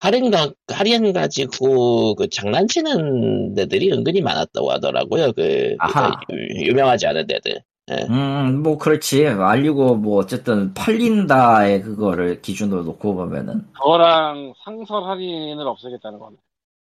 할인 0.00 0.30
가 0.30 0.50
할인 0.68 1.12
가지고 1.12 2.14
그 2.14 2.28
장난치는 2.28 3.54
데들이 3.54 3.90
은근히 3.92 4.20
많았다고 4.20 4.70
하더라고요 4.70 5.32
그 5.32 5.76
아하. 5.78 5.92
그러니까 5.92 6.20
유- 6.32 6.66
유명하지 6.66 7.06
않은 7.06 7.26
데들 7.26 7.62
음, 8.08 8.62
뭐, 8.62 8.78
그렇지. 8.78 9.26
알리고, 9.26 9.96
뭐, 9.96 10.18
어쨌든, 10.18 10.72
팔린다의 10.72 11.82
그거를 11.82 12.40
기준으로 12.40 12.84
놓고 12.84 13.14
보면은, 13.16 13.66
저랑 13.82 14.54
상설 14.64 15.04
할인을 15.04 15.66
없애겠다는 15.66 16.18
거네. 16.18 16.36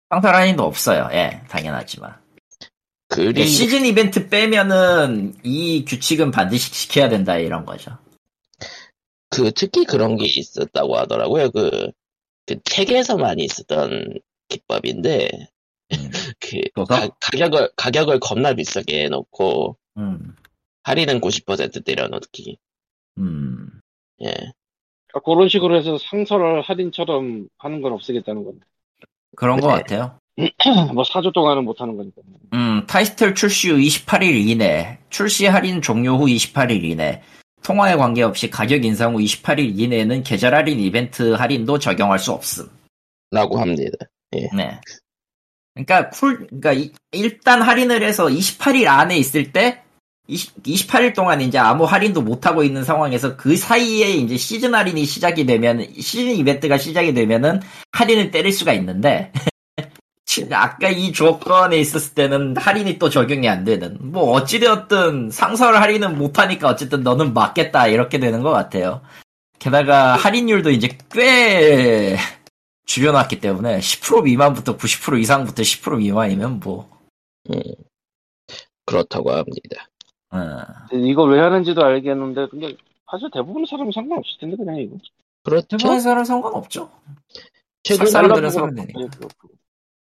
상설 0.10 0.34
할인도 0.34 0.63
없어요. 0.63 1.10
예, 1.12 1.41
당연하지만. 1.50 2.15
그리고 3.10 3.41
시즌 3.43 3.86
이벤트 3.86 4.30
빼면은, 4.30 5.34
이 5.43 5.84
규칙은 5.86 6.32
반드시 6.32 6.71
지켜야 6.71 7.10
된다, 7.10 7.38
이런 7.38 7.65
거죠. 7.65 7.91
그 9.36 9.52
특히 9.52 9.84
그런 9.84 10.15
게 10.15 10.26
있었다고 10.26 10.95
하더라고요. 10.98 11.52
그, 11.52 11.91
그 12.45 12.56
책에서만 12.63 13.39
있었던 13.39 14.19
기법인데 14.48 15.30
음. 15.91 16.10
그? 16.39 16.84
가, 16.86 17.10
가격을 17.19 17.69
가격을 17.76 18.19
겁나 18.19 18.54
비싸게 18.54 19.06
해놓고 19.06 19.78
음, 19.98 20.36
할인은 20.84 21.19
90% 21.19 21.84
때려넣기. 21.84 22.58
음. 23.17 23.82
예. 24.24 24.34
그러니까 25.08 25.19
그런 25.24 25.50
식으로 25.50 25.76
해서 25.78 25.98
상설 25.98 26.62
할인처럼 26.62 27.48
하는 27.58 27.82
건 27.82 27.93
없애겠다는 27.93 28.43
건데. 28.43 28.65
그런 29.36 29.60
것 29.60 29.67
네. 29.67 29.74
같아요. 29.76 30.19
뭐 30.93 31.04
4주 31.04 31.34
동안은 31.34 31.63
못 31.63 31.82
하는 31.82 31.95
거니까. 31.95 32.21
음, 32.54 32.86
타이틀 32.88 33.36
출시 33.36 33.69
후 33.69 33.78
28일 33.78 34.48
이내, 34.48 35.00
출시 35.10 35.45
할인 35.45 35.82
종료 35.82 36.17
후 36.17 36.26
28일 36.26 36.84
이내, 36.84 37.21
통화에 37.65 37.95
관계없이 37.95 38.49
가격 38.51 38.86
인상 38.86 39.15
후 39.15 39.19
28일 39.19 39.78
이내에는 39.80 40.21
계절 40.21 40.54
할인 40.54 40.80
이벤트 40.80 41.34
할인도 41.34 41.80
적용할 41.80 42.19
수 42.19 42.32
없음. 42.32 42.69
라고 43.32 43.60
합니다. 43.60 43.97
네. 44.32 44.80
그러니까 45.73 46.10
쿨, 46.12 46.45
그러니까 46.45 46.73
이- 46.73 46.91
일단 47.12 47.63
할인을 47.63 48.04
해서 48.04 48.28
28일 48.28 48.86
안에 48.88 49.17
있을 49.17 49.51
때 49.51 49.82
20, 50.28 50.63
28일 50.63 51.15
동안 51.15 51.41
이제 51.41 51.58
아무 51.58 51.86
할인도 51.86 52.21
못 52.21 52.45
하고 52.45 52.63
있는 52.63 52.84
상황에서 52.84 53.36
그 53.36 53.58
사이에 53.58 54.12
이제 54.12 54.38
시즌 54.38 54.75
할인이 54.75 55.04
시작이 55.06 55.45
되면 55.45 55.86
시즌 55.99 56.36
이벤트가 56.36 56.78
시작이 56.78 57.13
되면은 57.13 57.62
할인을 57.91 58.30
때릴 58.32 58.51
수가 58.54 58.73
있는데 58.73 59.32
아까 60.52 60.89
이 60.89 61.12
조건에 61.12 61.78
있었을 61.78 62.13
때는 62.13 62.58
할인이 62.58 62.98
또 63.00 63.10
적용이 63.10 63.48
안 63.50 63.63
되는 63.63 63.98
뭐 64.00 64.32
어찌되었든 64.32 65.32
상설 65.32 65.76
할인은 65.76 66.17
못 66.17 66.39
하니까 66.39 66.69
어쨌든 66.69 67.04
너는 67.04 67.34
맞겠다 67.34 67.88
이렇게 67.88 68.19
되는 68.19 68.41
것 68.41 68.52
같아요. 68.52 69.02
게다가 69.60 70.15
할인율도 70.15 70.71
이제 70.71 70.98
꽤 71.12 72.17
줄여놨기 72.86 73.39
때문에 73.39 73.80
10% 73.80 74.24
미만부터 74.24 74.78
90% 74.78 75.19
이상부터 75.19 75.63
10% 75.63 75.98
미만이면 75.98 76.60
뭐 76.60 76.89
음, 77.50 77.60
그렇다고 78.86 79.32
합니다. 79.32 79.89
어, 80.32 80.95
이걸 80.95 81.34
왜 81.34 81.39
하는지도 81.39 81.84
알겠는데, 81.84 82.48
근데 82.50 82.76
사실 83.10 83.30
대부분의 83.32 83.67
사람은 83.69 83.91
상관없을 83.91 84.38
텐데, 84.39 84.58
그냥 84.58 84.78
이거. 84.78 84.98
그렇죠. 85.43 85.78
일본에서는 85.78 86.26
상관없죠. 86.26 86.91
최근 87.84 88.08
사람들은 88.08 88.50
달라고 88.50 88.54
사면 88.54 88.76
되니까. 88.76 89.28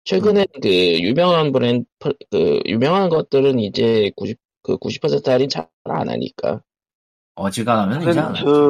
최근에 0.07 0.45
그 0.61 0.69
유명한 1.01 1.51
브랜드 1.51 1.85
그 2.31 2.61
유명한 2.65 3.09
것들은 3.09 3.59
이제 3.59 4.11
90 4.15 4.37
그 4.63 4.77
90% 4.77 5.29
할인 5.29 5.49
잘 5.49 5.69
안 5.83 6.09
하니까. 6.09 6.61
어지간하면 7.35 8.01
이제 8.03 8.19
안 8.19 8.35
하죠. 8.35 8.69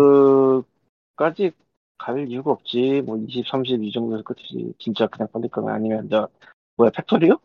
그까지 1.15 1.51
갈 1.97 2.27
이유가 2.27 2.51
없지. 2.51 3.01
뭐 3.05 3.17
20, 3.17 3.47
30 3.47 3.83
이 3.83 3.91
정도에서 3.91 4.23
끝이지. 4.23 4.73
진짜 4.79 5.07
그냥 5.07 5.27
빨리 5.31 5.47
거면 5.47 5.73
아니면 5.73 6.07
저 6.09 6.27
뭐야 6.75 6.91
팩토리오요? 6.91 7.39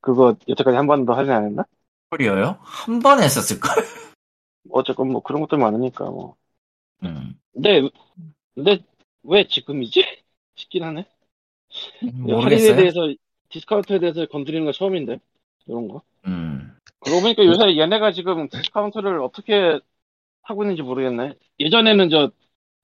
그거 0.00 0.36
여태까지 0.48 0.76
한 0.76 0.86
번도 0.86 1.14
할인 1.14 1.32
안 1.32 1.44
했나? 1.46 1.64
소리요? 2.10 2.58
한 2.62 3.00
번 3.00 3.22
했었을걸? 3.22 3.70
어쨌건 4.70 5.10
뭐 5.12 5.22
그런 5.22 5.40
것들 5.42 5.58
많으니까 5.58 6.04
뭐. 6.10 6.36
음, 7.02 7.38
근데 7.52 7.88
근데 8.54 8.78
왜 9.24 9.46
지금이지? 9.48 10.04
싶긴 10.56 10.84
하네. 10.84 11.06
할인에 12.00 12.22
모르겠어요. 12.34 12.76
대해서 12.76 13.14
디스카운트에 13.50 13.98
대해서 13.98 14.26
건드리는 14.26 14.64
거 14.64 14.72
처음인데 14.72 15.18
이런 15.66 15.88
거. 15.88 16.02
음, 16.26 16.76
그러고 17.00 17.22
보니까 17.22 17.44
요새 17.44 17.76
얘네가 17.76 18.12
지금 18.12 18.48
디스카운트를 18.48 19.20
어떻게 19.20 19.78
하고 20.42 20.62
있는지 20.64 20.82
모르겠네. 20.82 21.34
예전에는 21.60 22.10
저 22.10 22.30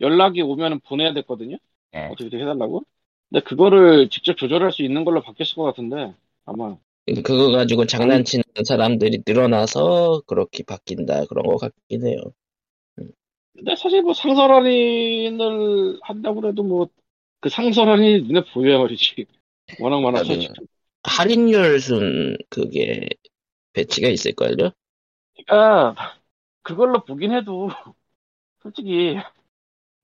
연락이 0.01 0.43
오면 0.43 0.81
보내야 0.81 1.15
됐거든요. 1.15 1.57
예. 1.95 2.09
어떻게 2.11 2.37
해달라고? 2.37 2.85
근데 3.31 3.43
그거를 3.43 4.09
직접 4.11 4.37
조절할 4.37 4.73
수 4.73 4.83
있는 4.83 5.05
걸로 5.05 5.21
바뀌었을 5.23 5.57
것 5.57 5.65
같은데 5.65 6.15
아마 6.45 6.77
그거 7.07 7.51
가지고 7.51 7.85
장난치는 7.87 8.45
사람들이 8.65 9.23
늘어나서 9.27 10.23
그렇게 10.27 10.63
바뀐다 10.63 11.27
그런 11.27 11.45
것 11.45 11.57
같긴 11.57 12.07
해요. 12.07 12.19
근데 13.55 13.77
사실 13.77 14.03
뭐 14.03 14.15
상설 14.15 14.51
할인을 14.51 15.99
한다고 16.03 16.47
해도 16.49 16.63
뭐 16.63 16.89
그 17.45 17.51
상설 17.51 17.89
할인이 17.91 18.23
눈에 18.29 18.43
보여야 18.55 18.79
말이지 18.79 19.27
워낙 19.79 20.01
많아서 20.01 20.35
할인율 21.05 21.81
순 21.81 22.37
그게 22.51 23.09
배치가 23.75 24.09
있을걸요? 24.09 24.73
그러니까 25.47 25.95
그걸로 26.63 27.05
보긴 27.05 27.33
해도 27.33 27.69
솔직히 28.63 29.17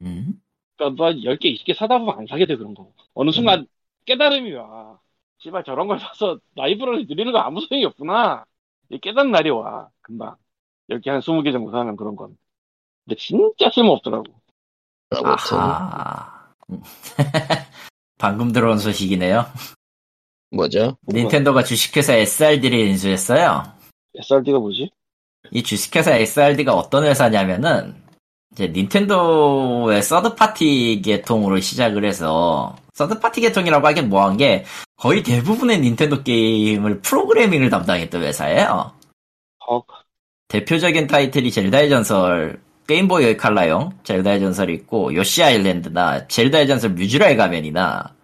음, 0.02 0.40
그러니까 0.76 1.02
너 1.02 1.12
10개, 1.24 1.48
20개 1.48 1.74
사다 1.74 1.98
보면 1.98 2.18
안 2.18 2.26
사게 2.26 2.46
돼, 2.46 2.56
그런 2.56 2.74
거. 2.74 2.92
어느 3.14 3.30
순간 3.30 3.66
깨달음이 4.06 4.52
와. 4.54 4.98
씨발, 5.38 5.64
저런 5.64 5.88
걸 5.88 5.98
사서 5.98 6.38
라이브러리 6.56 7.06
늘리는 7.06 7.32
거 7.32 7.38
아무 7.38 7.60
소용이 7.60 7.84
없구나. 7.86 8.44
이 8.90 8.98
깨닫는 8.98 9.30
날이 9.32 9.50
와, 9.50 9.90
금방. 10.02 10.36
10개, 10.90 11.10
한 11.10 11.20
20개 11.20 11.52
정도 11.52 11.70
사면 11.70 11.96
그런 11.96 12.16
건. 12.16 12.36
근데 13.06 13.16
진짜 13.18 13.70
쓸모없더라고. 13.70 14.26
아하. 15.28 16.39
음. 16.70 16.82
방금 18.18 18.52
들어온 18.52 18.78
소식이네요. 18.78 19.46
뭐죠? 20.50 20.96
닌텐도가 21.08 21.64
주식회사 21.64 22.14
SRD를 22.14 22.78
인수했어요. 22.78 23.64
SRD가 24.18 24.58
뭐지? 24.58 24.90
이 25.52 25.62
주식회사 25.62 26.16
SRD가 26.16 26.74
어떤 26.74 27.04
회사냐면은 27.04 27.94
이제 28.52 28.66
닌텐도의 28.66 30.02
third 30.02 30.52
party 30.52 31.02
계통으로 31.04 31.60
시작을 31.60 32.04
해서 32.04 32.76
third 32.94 33.17
party 33.17 33.40
계통이라고 33.40 33.86
하긴 33.86 34.08
뭐한 34.08 34.36
게 34.36 34.64
거의 34.96 35.22
대부분의 35.22 35.80
닌텐도 35.80 36.24
게임을 36.24 37.00
프로그래밍을 37.00 37.70
담당했던 37.70 38.22
회사예요. 38.22 38.92
헉. 39.68 39.86
대표적인 40.48 41.06
타이틀이 41.06 41.52
젤다의 41.52 41.88
전설, 41.88 42.60
게임보이 42.90 43.36
칼라용 43.36 43.92
젤다의 44.02 44.40
전설이 44.40 44.74
있고 44.74 45.14
요시 45.14 45.44
아일랜드나 45.44 46.26
젤다의 46.26 46.66
전설 46.66 46.90
무쥬라의 46.90 47.36
가면이나 47.36 48.16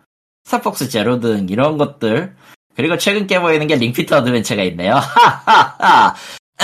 스타폭스 0.42 0.88
제로 0.88 1.20
등 1.20 1.46
이런 1.48 1.78
것들. 1.78 2.34
그리고 2.74 2.98
최근 2.98 3.28
깨보이는 3.28 3.68
게 3.68 3.76
링피트 3.76 4.12
어드벤처가 4.12 4.64
있네요. 4.64 4.98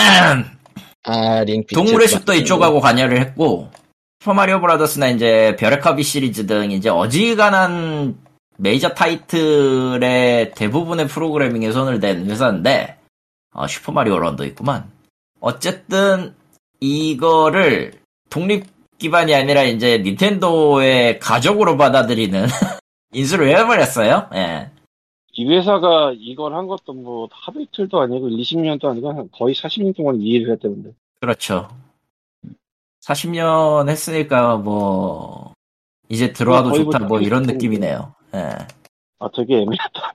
아 1.05 1.45
링피트 1.45 1.75
동물의 1.77 2.09
숲도 2.09 2.35
이쪽하고 2.35 2.81
관여를 2.81 3.21
했고 3.21 3.71
슈퍼마리오 4.19 4.61
브라더스나 4.61 5.09
이제 5.11 5.55
별의 5.61 5.81
커비 5.81 6.03
시리즈 6.03 6.47
등 6.47 6.73
이제 6.73 6.89
어지간한 6.89 8.19
메이저 8.59 8.95
타이틀의 8.95 10.55
대부분의 10.57 11.07
프로그래밍에 11.07 11.71
손을 11.71 12.01
댄 12.01 12.29
회사인데 12.29 12.99
어, 13.55 13.69
슈퍼마리오 13.69 14.19
런도 14.19 14.45
있구만. 14.45 14.91
어쨌든 15.41 16.35
이거를 16.83 17.93
독립 18.29 18.65
기반이 18.99 19.33
아니라 19.35 19.63
이제 19.63 19.99
닌텐도의 19.99 21.21
가족으로 21.21 21.77
받아들이는 21.77 22.47
인수를 23.15 23.57
해버렸어요 23.57 24.31
예. 24.35 24.71
이 25.35 25.47
회사가 25.49 26.13
이걸 26.17 26.55
한 26.55 26.67
것도 26.67 26.93
뭐 26.93 27.29
하루 27.31 27.63
이틀도 27.63 28.01
아니고 28.01 28.29
20년도 28.29 28.87
아니고 28.87 29.13
한 29.13 29.29
거의 29.31 29.55
40년 29.55 29.97
동안 29.97 30.21
이 30.21 30.27
일을 30.27 30.53
했다는데. 30.55 30.93
그렇죠. 31.21 31.69
40년 33.01 33.89
했으니까 33.89 34.57
뭐 34.57 35.55
이제 36.09 36.33
들어와도 36.33 36.73
좋다 36.73 36.99
뭐뭐 36.99 37.21
이런 37.21 37.45
느낌이네요. 37.45 38.15
예. 38.35 38.39
아, 39.21 39.29
되게 39.35 39.63
애매하다. 39.63 40.15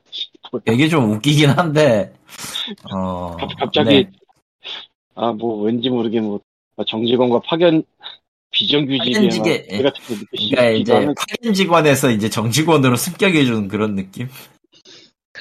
이게 0.72 0.88
좀 0.90 1.12
웃기긴 1.14 1.50
한데 1.50 2.14
어 2.94 3.38
갑자기, 3.58 3.90
네. 3.90 4.12
아, 5.18 5.32
뭐, 5.32 5.64
왠지 5.64 5.90
모르게 5.90 6.22
뭐, 6.22 6.40
정직원과 6.86 7.42
파견, 7.42 7.84
비정규직에 8.52 9.14
파견직에, 9.14 9.84
막, 9.84 9.94
같은 9.94 10.04
게 10.08 10.16
느껴지기도 10.16 10.56
그러니까 10.56 10.70
이제 10.72 11.14
파견 11.16 11.54
직원에서 11.54 12.12
이제 12.12 12.30
정직원으로 12.30 12.96
습격해 12.96 13.46
주는 13.46 13.68
그런 13.68 13.96
느낌. 13.96 14.30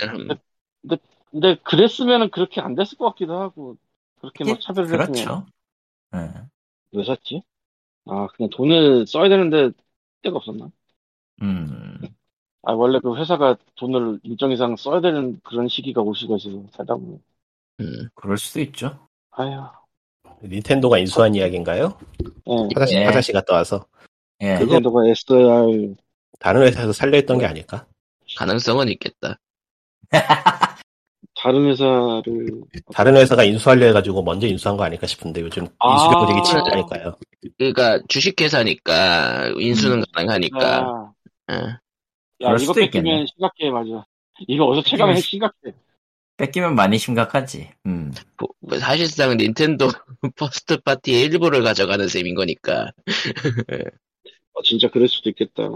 음, 0.02 0.28
근데 1.30 1.56
그랬으면은 1.64 2.30
그렇게 2.30 2.60
안 2.60 2.74
됐을 2.74 2.96
것 2.98 3.06
같기도 3.10 3.38
하고, 3.38 3.76
그렇게 4.20 4.44
막 4.44 4.60
차별을 4.60 5.00
했으면 5.00 5.18
그렇죠. 5.18 5.46
예. 6.14 6.30
왜 6.92 7.04
샀지? 7.04 7.42
아, 8.06 8.28
그냥 8.28 8.50
돈을 8.50 9.06
써야 9.06 9.28
되는데, 9.28 9.70
때가 10.22 10.36
없었나? 10.36 10.70
음. 11.42 11.98
아, 12.62 12.72
원래 12.72 12.98
그 13.00 13.16
회사가 13.16 13.56
돈을 13.76 14.20
일정 14.24 14.50
이상 14.50 14.76
써야 14.76 15.00
되는 15.00 15.38
그런 15.44 15.68
시기가 15.68 16.02
올 16.02 16.16
수가 16.16 16.36
있어서 16.36 16.64
살다 16.72 16.96
보면. 16.96 17.22
음. 17.80 18.08
그럴 18.14 18.38
수도 18.38 18.60
있죠. 18.60 19.08
아휴, 19.30 19.70
닌텐도가 20.42 20.98
인수한 20.98 21.34
이야기인가요? 21.34 21.98
예. 22.48 22.68
화장실, 22.74 22.98
예. 23.00 23.04
화장실 23.04 23.34
갔다 23.34 23.54
와서 23.54 23.86
예. 24.42 24.54
그거- 24.54 24.64
닌텐도가 24.74 25.06
SR, 25.08 25.94
다른 26.38 26.62
회사에서 26.62 26.92
살려했던 26.92 27.38
게 27.38 27.46
아닐까? 27.46 27.86
가능성은 28.36 28.88
있겠다. 28.90 29.38
다른 31.34 31.66
회사를, 31.66 32.46
다른 32.92 33.16
회사가 33.16 33.44
인수하려 33.44 33.86
해가지고 33.86 34.22
먼저 34.22 34.46
인수한 34.46 34.76
거 34.76 34.84
아닐까 34.84 35.06
싶은데 35.06 35.42
요즘 35.42 35.66
아, 35.78 35.92
인수 35.92 36.10
경쟁이 36.10 36.40
그래. 36.42 36.62
치니까요. 36.72 37.16
그러니까 37.58 38.00
주식회사니까 38.08 39.52
인수는 39.58 40.04
가능하니까. 40.12 40.78
아, 40.80 41.12
예. 41.52 41.56
야, 42.42 42.54
있겠네. 42.56 42.74
뺏기면 42.86 43.26
심각해, 43.26 43.70
맞아. 43.70 44.06
이거 44.48 44.64
어디서 44.66 44.88
체감해 44.88 45.16
심각해. 45.20 45.72
뺏기면 46.36 46.74
많이 46.74 46.98
심각하지. 46.98 47.70
음. 47.86 48.12
뭐, 48.38 48.48
뭐 48.60 48.78
사실상 48.78 49.36
닌텐도 49.36 49.88
first 50.36 50.78
party의 50.82 51.22
일부를 51.22 51.62
가져가는 51.62 52.06
셈인 52.08 52.34
거니까. 52.34 52.90
어, 54.52 54.62
진짜 54.64 54.88
그럴 54.90 55.08
수도 55.08 55.30
있겠다. 55.30 55.68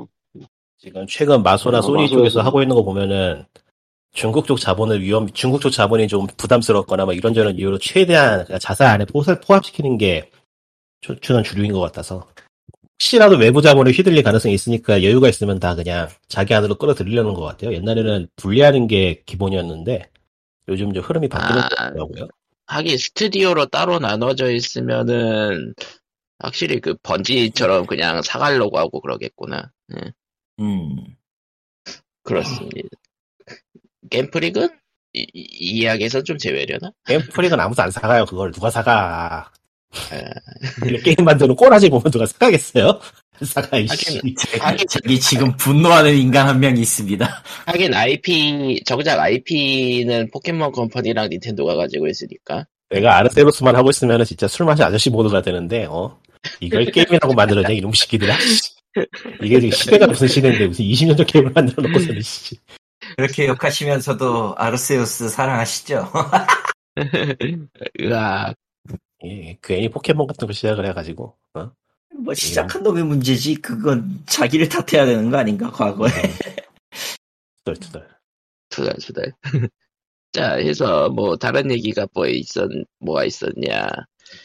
지금 0.78 1.06
최근 1.06 1.42
마소나 1.42 1.78
어, 1.78 1.82
소니 1.82 2.02
마소에서. 2.04 2.16
쪽에서 2.16 2.40
하고 2.42 2.62
있는 2.62 2.74
거 2.76 2.82
보면은 2.82 3.44
중국 4.12 4.46
쪽 4.46 4.58
자본을 4.58 5.02
위험, 5.02 5.30
중국 5.32 5.60
쪽 5.60 5.70
자본이 5.70 6.08
좀 6.08 6.26
부담스럽거나 6.36 7.04
뭐 7.04 7.14
이런저런 7.14 7.56
이유로 7.56 7.78
최대한 7.78 8.44
자사 8.58 8.88
안에 8.90 9.04
포- 9.04 9.22
포함시키는 9.22 9.98
게 9.98 10.30
주- 11.00 11.18
주는 11.20 11.42
주류인 11.44 11.72
것 11.72 11.80
같아서 11.80 12.26
혹시라도 12.94 13.36
외부 13.36 13.62
자본에 13.62 13.92
휘둘릴 13.92 14.22
가능성이 14.22 14.54
있으니까 14.54 15.02
여유가 15.04 15.28
있으면 15.28 15.58
다 15.60 15.74
그냥 15.74 16.08
자기 16.28 16.52
안으로 16.54 16.74
끌어들이려는 16.74 17.34
것 17.34 17.40
같아요. 17.42 17.72
옛날에는 17.72 18.28
분리하는 18.36 18.88
게 18.88 19.22
기본이었는데 19.26 20.10
요즘 20.68 20.92
좀 20.92 21.02
흐름이 21.02 21.28
바뀌는 21.28 21.62
아. 21.62 21.68
것 21.68 21.76
같더라고요. 21.76 22.28
하긴 22.66 22.98
스튜디오로 22.98 23.66
따로 23.66 23.98
나눠져 23.98 24.50
있으면은 24.52 25.74
확실히 26.38 26.80
그 26.80 26.94
번지처럼 27.02 27.86
그냥 27.86 28.22
사가려고 28.22 28.78
하고 28.78 29.00
그러겠구나. 29.00 29.70
예, 29.96 30.12
음. 30.60 30.96
그렇습니다. 32.22 32.88
겜프릭은 34.10 34.68
이, 35.12 35.20
이- 35.34 35.48
이 35.50 35.80
이야기에서 35.80 36.22
좀 36.22 36.38
제외려나? 36.38 36.92
게임 37.04 37.20
프릭은 37.22 37.58
아무도 37.58 37.82
안 37.82 37.90
사가요. 37.90 38.24
그걸 38.26 38.52
누가 38.52 38.70
사가. 38.70 39.50
아. 40.12 40.20
게임 41.02 41.24
만드는 41.24 41.56
꼬라지 41.56 41.90
보면 41.90 42.04
누가 42.12 42.24
사가겠어요? 42.26 43.00
안 43.40 43.46
사가 43.46 43.78
이씨. 43.78 44.20
하긴, 44.60 44.86
저기 44.88 45.18
지금 45.18 45.56
분노하는 45.56 46.14
인간 46.16 46.46
한 46.46 46.60
명이 46.60 46.80
있습니다. 46.80 47.42
하긴 47.66 47.94
IP 47.94 48.82
정작 48.84 49.18
IP는 49.18 50.30
포켓몬 50.30 50.72
컴퍼니랑 50.72 51.28
닌텐도가 51.30 51.74
가지고 51.74 52.06
있으니까. 52.08 52.66
내가 52.90 53.16
아르세로스만 53.18 53.76
하고 53.76 53.90
있으면 53.90 54.24
진짜 54.24 54.46
술 54.48 54.66
마시 54.66 54.82
아저씨 54.82 55.10
모드가 55.10 55.42
되는데, 55.42 55.86
어? 55.88 56.18
이걸 56.60 56.84
게임이라고 56.86 57.34
만들었냐, 57.34 57.70
이놈 57.70 57.92
새끼들아. 57.92 58.38
씨. 58.38 58.60
이게 59.42 59.60
지금 59.60 59.70
시대가 59.70 60.06
무슨 60.06 60.26
시대인데, 60.26 60.66
무슨 60.66 60.84
20년 60.84 61.16
전 61.16 61.26
게임을 61.26 61.52
만들어 61.52 61.82
놓고서는, 61.86 62.20
씨. 62.20 62.58
그렇게 63.16 63.46
욕하시면서도 63.46 64.54
아르세우스 64.56 65.28
사랑하시죠? 65.28 66.12
으악. 68.02 68.54
예, 69.24 69.56
괜히 69.62 69.88
포켓몬 69.88 70.26
같은 70.26 70.46
거 70.46 70.52
시작을 70.52 70.86
해가지고, 70.86 71.36
어? 71.54 71.70
뭐 72.22 72.34
시작한 72.34 72.82
놈의 72.82 73.04
문제지. 73.04 73.56
그건 73.56 74.22
자기를 74.26 74.68
탓해야 74.68 75.06
되는 75.06 75.30
거 75.30 75.38
아닌가 75.38 75.70
과거에. 75.70 76.10
투덜투덜. 77.64 78.08
투덜투덜. 78.70 79.32
자, 80.32 80.54
해서 80.54 81.08
뭐 81.08 81.36
다른 81.36 81.70
얘기가 81.70 82.06
뭐 82.14 82.26
있었, 82.26 82.68
뭐가 83.00 83.24
있었냐. 83.24 83.88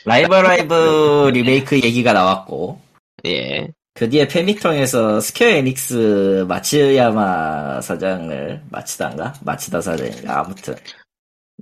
라이브 0.06 0.26
어 0.26 0.34
라이브 0.33 1.29
리메이크 1.33 1.79
얘기가 1.81 2.13
나왔고 2.13 2.81
예. 3.25 3.71
그 3.93 4.09
뒤에 4.09 4.27
패미통에서 4.28 5.21
스퀘어 5.21 5.47
에닉스 5.47 6.45
마츠야마 6.49 7.79
사장을 7.81 8.63
마츠다인가? 8.69 9.35
마츠다 9.41 9.79
사장인가? 9.79 10.41
아무튼 10.41 10.75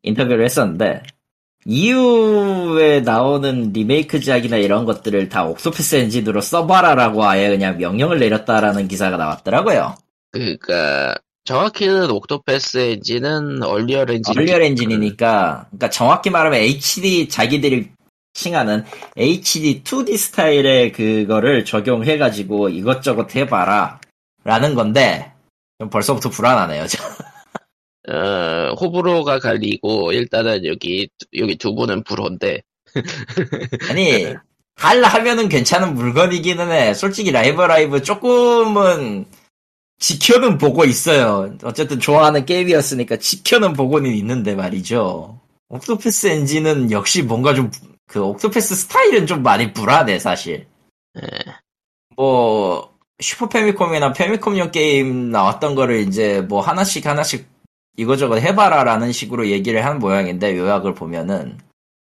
인터뷰를 0.02 0.43
했었는데 0.45 1.04
이후에 1.65 3.02
나오는 3.02 3.71
리메이크작이나 3.71 4.58
이런 4.58 4.86
것들을 4.86 5.30
다 5.30 5.45
옥토패스 5.45 5.95
엔진으로 5.95 6.41
써봐라라고 6.41 7.26
아예 7.26 7.49
그냥 7.49 7.78
명령을 7.78 8.19
내렸다라는 8.19 8.88
기사가 8.88 9.17
나왔더라고요. 9.17 9.95
그니까, 10.32 11.15
정확히는 11.45 12.10
옥토패스 12.10 12.78
엔진은 12.78 13.63
언리얼 13.63 14.12
엔진. 14.12 14.38
언리얼 14.38 14.63
엔진이니까 14.63 15.67
그러니까 15.69 15.89
정확히 15.89 16.30
말하면 16.30 16.60
HD 16.60 17.28
자기들이 17.28 17.89
칭하는 18.34 18.86
HD 19.17 19.84
2D 19.84 20.17
스타일의 20.17 20.91
그거를 20.91 21.65
적용해가지고 21.65 22.69
이것저것 22.69 23.36
해봐라 23.36 23.99
라는 24.43 24.73
건데 24.73 25.32
좀 25.80 25.89
벌써부터 25.89 26.30
불안하네요. 26.30 26.86
저. 28.08 28.13
어, 28.13 28.76
호불호가 28.80 29.39
갈리고, 29.39 30.12
일단은 30.12 30.66
여기, 30.66 31.10
여기 31.38 31.56
두 31.58 31.76
분은 31.76 32.04
불호인데, 32.04 32.62
아니 33.89 34.34
할라 34.76 35.08
하면은 35.08 35.50
괜찮은 35.50 35.96
물건이기는 35.96 36.72
해. 36.72 36.94
솔직히 36.94 37.32
라이브 37.32 37.62
라이브 37.62 38.02
조금은 38.02 39.26
지켜는 40.00 40.58
보고 40.58 40.84
있어요. 40.86 41.56
어쨌든 41.63 42.00
좋아하는 42.00 42.46
게임이었으니까 42.46 43.18
지켜는 43.18 43.74
보고는 43.74 44.12
있는데 44.16 44.56
말이죠. 44.56 45.39
옥토패스 45.70 46.28
엔진은 46.28 46.92
역시 46.92 47.22
뭔가 47.24 47.54
좀 47.54 47.72
그 48.13 48.24
옥토패스 48.24 48.76
스타일은 48.76 49.26
좀 49.26 49.42
많이 49.42 49.74
불안해 49.74 50.20
사실. 50.20 50.68
예. 51.18 51.28
뭐 52.16 52.94
슈퍼 53.20 53.50
패미콤이나 53.50 54.13
패미콤용 54.13 54.72
게임 54.72 55.32
나왔던 55.32 55.74
거를 55.74 56.02
이제 56.02 56.42
뭐 56.42 56.62
하나씩 56.62 57.06
하나씩 57.08 57.48
이거저거 57.98 58.36
해봐라라는 58.36 59.12
식으로 59.12 59.48
얘기를 59.48 59.86
한 59.86 60.00
모양인데 60.00 60.58
요약을 60.58 60.94
보면은 60.96 61.60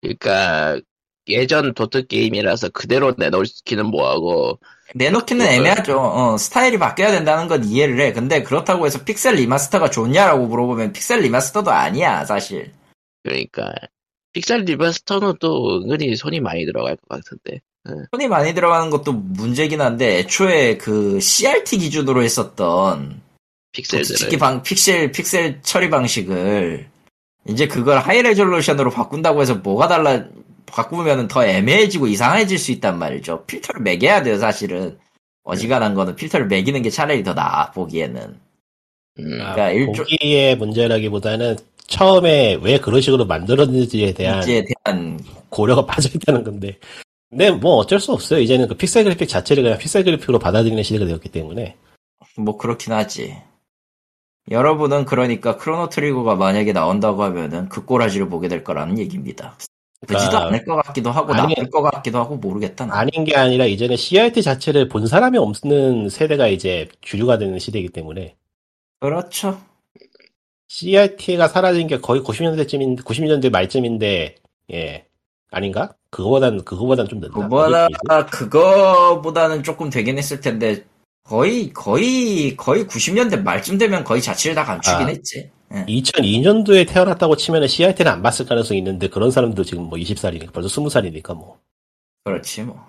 그니까, 0.06 0.80
예전 1.28 1.74
도트 1.74 2.06
게임이라서 2.06 2.70
그대로 2.70 3.16
내놓기는 3.18 3.86
뭐하고, 3.88 4.60
내놓기는 4.94 5.44
애매하죠. 5.44 6.00
어, 6.00 6.38
스타일이 6.38 6.78
바뀌어야 6.78 7.12
된다는 7.12 7.48
건 7.48 7.64
이해를 7.64 8.00
해. 8.00 8.14
근데 8.14 8.44
그렇다고 8.44 8.86
해서 8.86 9.04
pixel 9.04 9.36
remaster가 9.36 9.89
좋냐라고 9.90 10.46
물어보면 10.46 10.94
pixel 10.93 11.21
remaster도 11.21 11.71
아니야 11.72 12.26
사실. 12.26 12.72
그러니까, 13.24 13.74
pixel 14.34 14.62
remaster는 14.65 15.36
또 15.40 15.82
은근히 15.82 16.16
손이 16.16 16.40
많이 16.40 16.66
들어갈 16.66 16.96
것 16.98 17.08
같은데. 17.10 17.62
손이 18.12 18.28
많이 18.28 18.54
들어가는 18.54 18.90
것도 18.90 19.14
문제긴 19.14 19.82
한데 19.82 20.20
애초에 20.20 20.78
그 20.78 21.20
CRT 21.20 21.78
기준으로 21.78 22.23
했었던 22.23 23.21
픽셀들을. 23.76 24.17
특히 24.17 24.38
방 24.38 24.63
픽셀 24.63 25.12
픽셀 25.12 25.60
처리 25.62 25.90
방식을 25.90 26.88
이제 27.48 27.67
그걸 27.67 28.00
high 28.00 28.21
resolution으로 28.21 28.90
바꾼다고 28.92 29.42
해서 29.42 29.56
뭐가 29.56 29.88
달라 29.88 30.23
바꾸면 30.65 31.28
더 31.28 31.46
애매해지고 31.46 32.08
이상해질 32.08 32.58
수 32.58 32.71
있단 32.71 32.98
말이죠. 32.98 33.46
필터를 33.46 33.82
매겨야 33.82 34.23
돼요, 34.23 34.38
사실은. 34.40 34.98
어지간한 35.44 35.94
거는 35.94 36.15
필터를 36.15 36.48
매기는 36.48 36.82
게 36.82 36.90
차라리 36.90 37.23
더 37.23 37.34
나아 37.34 37.71
보기에는. 37.71 38.21
음, 39.19 39.42
아, 39.42 39.54
그러니까 39.54 39.69
일조- 39.71 39.98
보기의 40.04 40.58
문제라기보다는 40.58 41.58
처음에 41.88 42.58
왜 42.62 42.80
그런 42.80 43.00
식으로 43.00 43.26
만들었는지에 43.26 44.13
대한 44.15 44.42
대한 44.44 45.19
고려가 45.50 45.86
빠져 45.86 46.10
있다는 46.15 46.44
건데. 46.44 46.78
근데 47.30 47.52
뭐 47.52 47.76
어쩔 47.76 48.00
수 48.00 48.12
없어요. 48.12 48.40
이제는 48.40 48.67
그 48.67 48.73
픽셀 48.76 49.04
그래픽 49.04 49.30
자체를 49.30 49.62
그냥 49.63 49.78
픽셀 49.78 50.04
그래픽으로 50.04 50.40
받아들이는 50.40 50.82
시대가 50.84 51.06
되었기 51.06 51.30
때문에. 51.30 51.76
뭐 52.38 52.58
그렇긴 52.58 52.94
하지. 52.94 53.36
여러분은 54.52 55.06
그러니까 55.06 55.58
크로노 55.58 55.89
트리거가 55.89 56.35
만약에 56.35 56.71
나온다고 56.71 57.23
하면은 57.23 57.67
그 57.69 57.83
꼬라지를 57.85 58.29
보게 58.29 58.48
될 58.48 58.63
거라는 58.63 59.00
얘기입니다. 59.00 59.58
그지도 60.02 60.17
그러니까 60.29 60.46
않을 60.46 60.65
것 60.65 60.75
같기도 60.83 61.12
하고 61.12 61.33
아니- 61.33 61.56
나쁠 61.56 61.69
것 61.71 61.81
같기도 61.81 62.19
하고 62.19 62.35
모르겠다. 62.35 62.85
나. 62.85 63.00
아닌 63.00 63.23
게 63.23 63.35
아니라 63.35 63.65
이제는 63.65 63.96
CRT 63.96 64.43
자체를 64.43 64.87
본 64.87 65.08
사람이 65.08 65.37
없는 65.37 66.10
세대가 66.10 66.48
이제 66.48 66.87
주류가 67.02 67.39
되는 67.39 67.58
시대이기 67.58 67.89
때문에 67.89 68.35
그렇죠. 69.00 69.60
CRT가 70.67 71.48
사라진 71.48 71.87
게 71.87 72.00
거의 72.00 72.21
90년대쯤인데 72.21 73.04
90년대 73.04 73.50
말쯤인데 73.52 74.35
예 74.73 75.06
아닌가? 75.52 75.93
그거보단 76.12 76.63
그거보단 76.63 77.08
좀. 77.08 77.19
그보다 77.21 77.87
그게 77.87 78.50
그거보다는 78.50 79.63
조금 79.63 79.89
되긴 79.89 80.17
했을 80.19 80.39
텐데 80.39 80.85
거의 81.30 81.73
거의 81.73 82.56
거의 82.56 82.86
90년대 82.86 83.42
말쯤 83.42 83.78
되면 83.80 84.04
거의 84.04 84.21
자취를 84.21 84.56
다 84.56 84.63
감추긴 84.63 85.08
아. 85.08 85.10
했지. 85.10 85.52
예. 85.73 85.86
2002년도에 85.88 86.88
태어났다고 86.88 87.36
치면은 87.36 87.67
CRT는 87.67 88.12
안 88.12 88.21
봤을 88.21 88.46
가능성이 88.46 88.78
있는데 88.80 89.10
그런 89.10 89.32
사람도 89.32 89.63
지금 89.63 89.86
뭐 89.86 89.98
20살이니까 89.98 90.54
벌써 90.54 90.69
20살이니까 90.69 91.36
뭐 91.36 91.60
그렇지 92.23 92.62
뭐. 92.63 92.86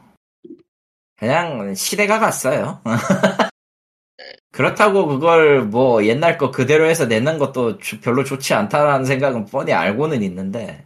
그냥 1.16 1.74
시대가 1.74 2.18
갔어요. 2.18 2.80
그렇다고 4.52 5.06
그걸 5.06 5.64
뭐 5.64 6.04
옛날 6.04 6.36
거 6.36 6.50
그대로 6.50 6.86
해서 6.86 7.06
내는 7.06 7.38
것도 7.38 7.78
주- 7.78 8.00
별로 8.00 8.22
좋지 8.22 8.52
않다라는 8.52 9.06
생각은 9.06 9.46
뻔히 9.46 9.72
알고는 9.72 10.22
있는데 10.22 10.84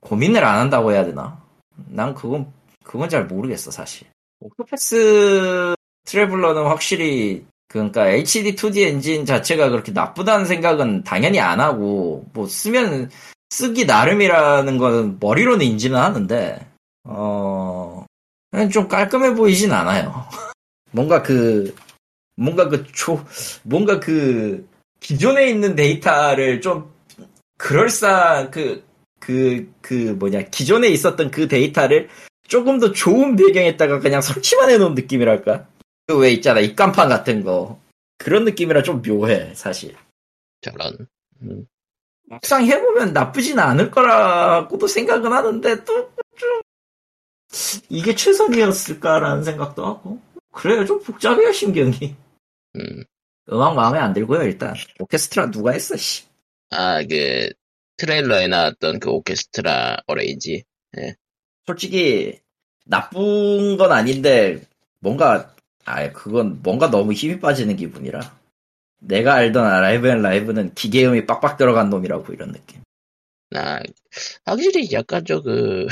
고민을 0.00 0.44
안 0.44 0.58
한다고 0.60 0.90
해야 0.92 1.04
되나? 1.04 1.40
난 1.88 2.14
그건 2.14 2.52
그건 2.82 3.08
잘 3.08 3.26
모르겠어 3.26 3.70
사실. 3.70 4.08
옥토패스 4.40 5.74
트래블러는 6.04 6.64
확실히 6.64 7.44
그러니까 7.68 8.08
HD 8.08 8.54
2D 8.54 8.86
엔진 8.86 9.26
자체가 9.26 9.70
그렇게 9.70 9.92
나쁘다는 9.92 10.46
생각은 10.46 11.04
당연히 11.04 11.40
안 11.40 11.60
하고 11.60 12.24
뭐 12.32 12.46
쓰면 12.46 13.10
쓰기 13.50 13.84
나름이라는 13.84 14.78
거는 14.78 15.18
머리로는 15.20 15.64
인지는 15.66 15.98
하는데 15.98 16.66
어 17.04 18.04
좀 18.70 18.88
깔끔해 18.88 19.34
보이진 19.34 19.72
않아요. 19.72 20.26
뭔가 20.92 21.22
그 21.22 21.74
뭔가 22.36 22.68
그 22.68 22.84
조, 22.92 23.24
뭔가 23.62 23.98
그 24.00 24.66
기존에 25.00 25.48
있는 25.48 25.74
데이터를 25.74 26.60
좀 26.60 26.92
그럴싸한 27.58 28.50
그, 28.50 28.84
그, 29.20 29.72
그 29.80 30.16
뭐냐, 30.18 30.42
기존에 30.42 30.88
있었던 30.88 31.30
그 31.30 31.48
데이터를 31.48 32.08
조금 32.46 32.78
더 32.78 32.92
좋은 32.92 33.36
배경에다가 33.36 34.00
그냥 34.00 34.20
설치만 34.20 34.70
해놓은 34.70 34.94
느낌이랄까? 34.94 35.66
그 36.06 36.18
왜 36.18 36.32
있잖아, 36.32 36.60
입간판 36.60 37.08
같은 37.08 37.42
거. 37.44 37.80
그런 38.18 38.44
느낌이라 38.44 38.82
좀 38.82 39.02
묘해, 39.02 39.54
사실. 39.54 39.96
저런. 40.60 41.06
음, 41.42 41.66
막상 42.24 42.64
해보면 42.66 43.12
나쁘진 43.12 43.58
않을 43.58 43.90
거라고도 43.90 44.86
생각은 44.86 45.32
하는데, 45.32 45.84
또, 45.84 46.12
좀, 46.36 46.60
이게 47.88 48.14
최선이었을까라는 48.14 49.42
생각도 49.44 49.84
하고. 49.84 50.20
그래요, 50.52 50.84
좀 50.84 51.02
복잡해요, 51.02 51.52
신경이. 51.52 52.14
음. 52.76 53.04
음악 53.52 53.74
마음에 53.74 53.98
안 53.98 54.12
들고요, 54.12 54.42
일단. 54.42 54.74
오케스트라 54.98 55.50
누가 55.50 55.72
했어, 55.72 55.96
씨. 55.96 56.24
아, 56.70 57.02
그, 57.02 57.50
트레일러에 57.96 58.48
나왔던 58.48 59.00
그 59.00 59.10
오케스트라 59.10 59.98
어레인지. 60.06 60.64
솔직히, 61.66 62.40
나쁜 62.86 63.76
건 63.76 63.92
아닌데, 63.92 64.62
뭔가, 65.00 65.54
아 65.84 66.12
그건 66.12 66.62
뭔가 66.62 66.90
너무 66.90 67.12
힘이 67.12 67.40
빠지는 67.40 67.76
기분이라. 67.76 68.44
내가 69.00 69.34
알던 69.34 69.82
라이브 69.82 70.08
앤 70.08 70.22
라이브는 70.22 70.74
기계음이 70.74 71.26
빡빡 71.26 71.58
들어간 71.58 71.90
놈이라고, 71.90 72.32
이런 72.32 72.52
느낌. 72.52 72.82
나, 73.50 73.80
확실히 74.44 74.90
약간 74.92 75.24
저 75.26 75.42
그, 75.42 75.86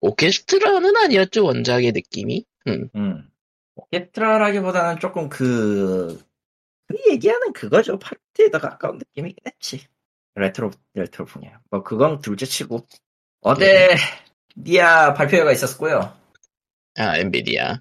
오케스트라는 0.00 0.96
아니었죠, 0.96 1.44
원작의 1.44 1.92
느낌이. 1.92 2.44
음, 2.68 2.88
음. 2.94 3.30
오케스트라라기보다는 3.74 5.00
조금 5.00 5.30
그, 5.30 6.22
흔히 6.88 7.12
얘기하는 7.12 7.54
그거죠. 7.54 7.98
파티에다 7.98 8.58
가까운 8.58 8.98
느낌이긴 8.98 9.38
했지. 9.46 9.86
레트로, 10.34 10.70
레트로 10.92 11.24
풍이야. 11.24 11.60
뭐, 11.70 11.82
그건 11.82 12.20
둘째 12.20 12.44
치고. 12.44 12.86
어제, 13.40 13.96
니어 14.56 15.14
발표회가 15.14 15.52
있었고요. 15.52 16.14
아, 16.96 17.16
엔비디아. 17.16 17.80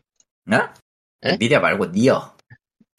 어? 0.51 0.73
에? 1.23 1.37
미디어 1.37 1.59
말고 1.59 1.87
니어. 1.87 2.35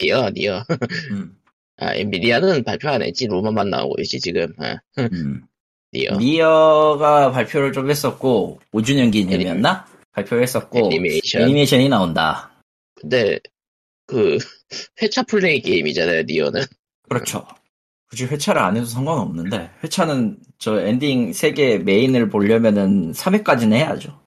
니어, 0.01 0.29
니어. 0.29 0.65
음. 1.11 1.37
아, 1.77 1.93
엔비디아는 1.95 2.63
발표 2.63 2.89
안 2.89 3.01
했지, 3.01 3.27
루머만 3.27 3.69
나오고 3.69 3.95
있지, 4.01 4.19
지금. 4.19 4.53
아, 4.59 4.77
음. 4.97 5.43
니어. 5.93 6.17
니어가 6.17 7.31
발표를 7.31 7.73
좀 7.73 7.89
했었고, 7.89 8.59
5주년 8.71 9.11
기념이었나? 9.11 9.85
발표를 10.11 10.43
했었고, 10.43 10.77
애니메이션. 10.77 11.41
애니메이션이 11.41 11.89
나온다. 11.89 12.51
근데, 12.95 13.39
그, 14.05 14.37
회차 15.01 15.23
플레이 15.23 15.61
게임이잖아요, 15.61 16.23
니어는. 16.23 16.61
그렇죠. 17.09 17.45
굳이 18.09 18.25
회차를 18.25 18.61
안 18.61 18.77
해도 18.77 18.85
상관없는데, 18.85 19.71
회차는 19.83 20.37
저 20.59 20.79
엔딩 20.79 21.31
3개 21.31 21.83
메인을 21.83 22.29
보려면은 22.29 23.11
3회까지는 23.11 23.73
해야죠. 23.73 24.23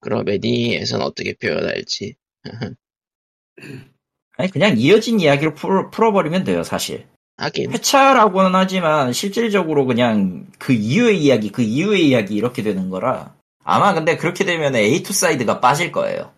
그럼 0.00 0.28
애니에선 0.28 1.02
어떻게 1.02 1.34
표현할지. 1.34 2.16
아니, 4.36 4.50
그냥 4.50 4.74
이어진 4.78 5.20
이야기로 5.20 5.54
풀, 5.54 5.90
풀어버리면 5.90 6.44
돼요, 6.44 6.62
사실. 6.62 7.06
하긴, 7.36 7.72
회차라고는 7.72 8.54
하지만, 8.54 9.12
실질적으로 9.12 9.86
그냥 9.86 10.46
그 10.58 10.72
이후의 10.72 11.22
이야기, 11.22 11.50
그 11.50 11.62
이후의 11.62 12.08
이야기 12.08 12.34
이렇게 12.34 12.62
되는 12.62 12.90
거라. 12.90 13.34
아마 13.64 13.94
근데 13.94 14.16
그렇게 14.16 14.44
되면 14.44 14.72
A2 14.72 15.12
사이드가 15.12 15.60
빠질 15.60 15.92
거예요. 15.92 16.32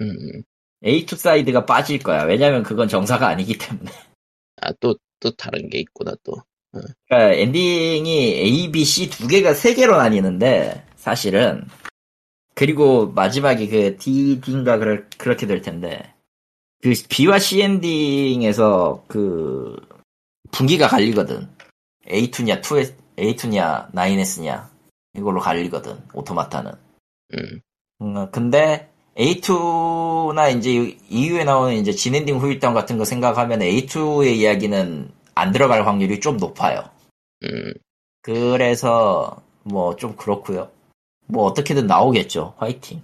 음, 0.00 0.42
A2 0.84 1.16
사이드가 1.16 1.64
빠질 1.64 1.98
거야. 1.98 2.24
왜냐면 2.24 2.62
그건 2.62 2.88
정사가 2.88 3.28
아니기 3.28 3.56
때문에. 3.58 3.90
아, 4.60 4.72
또, 4.80 4.96
또 5.20 5.30
다른 5.32 5.68
게 5.70 5.78
있구나, 5.78 6.14
또. 6.22 6.42
그러니까 7.08 7.34
엔딩이 7.34 8.10
A, 8.10 8.72
B, 8.72 8.84
C 8.84 9.08
두 9.08 9.28
개가 9.28 9.54
세 9.54 9.74
개로 9.74 9.96
나뉘는데 9.96 10.84
사실은 10.96 11.66
그리고 12.54 13.10
마지막에 13.12 13.68
그 13.68 13.96
D, 13.96 14.40
D인가 14.40 14.78
그럴, 14.78 15.08
그렇게 15.18 15.46
될 15.46 15.62
텐데 15.62 16.13
그 16.84 16.92
B와 17.08 17.38
C 17.38 17.62
엔딩에서 17.62 19.02
그 19.08 19.74
분기가 20.50 20.86
갈리거든. 20.86 21.48
A2냐 22.06 22.58
2 22.58 22.94
A2냐 23.16 23.90
9S냐 23.92 24.68
이걸로 25.16 25.40
갈리거든. 25.40 25.96
오토마타는. 26.12 26.72
음, 27.32 27.60
음, 28.02 28.30
근데 28.30 28.90
A2나 29.16 30.54
이제 30.58 30.98
이후에 31.08 31.44
나오는 31.44 31.74
이제 31.74 31.90
진엔딩 31.90 32.36
후일담 32.36 32.74
같은 32.74 32.98
거 32.98 33.06
생각하면 33.06 33.60
A2의 33.60 34.36
이야기는 34.36 35.10
안 35.34 35.52
들어갈 35.52 35.86
확률이 35.86 36.20
좀 36.20 36.36
높아요. 36.36 36.84
음, 37.44 37.72
그래서 38.20 39.42
뭐 39.62 39.96
좀 39.96 40.16
그렇고요. 40.16 40.68
뭐 41.28 41.44
어떻게든 41.46 41.86
나오겠죠. 41.86 42.52
화이팅. 42.58 43.00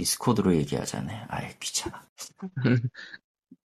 디스코드로 0.00 0.56
얘기하자네. 0.56 1.22
아이 1.28 1.46
귀찮아. 1.60 2.00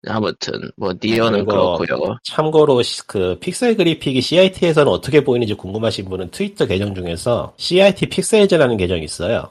아무튼, 0.08 0.70
뭐, 0.78 0.94
니어는 1.04 1.46
그리고 1.46 1.78
그렇고요 1.78 2.18
참고로 2.24 2.84
시- 2.84 3.06
그 3.08 3.40
픽셀 3.40 3.76
그래픽이 3.76 4.22
CIT에서는 4.22 4.92
어떻게 4.92 5.24
보이는지 5.24 5.56
궁금하신 5.56 6.06
분은 6.10 6.30
트위터 6.32 6.68
계정 6.68 6.94
중에서 6.94 7.54
CIT 7.58 8.08
픽셀즈라는 8.10 8.78
계정이 8.78 9.04
있어요. 9.04 9.50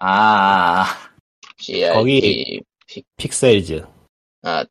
아, 0.00 0.86
CIT, 1.58 1.92
거기- 1.94 2.60
픽셀즈. 3.16 3.84
아. 4.42 4.64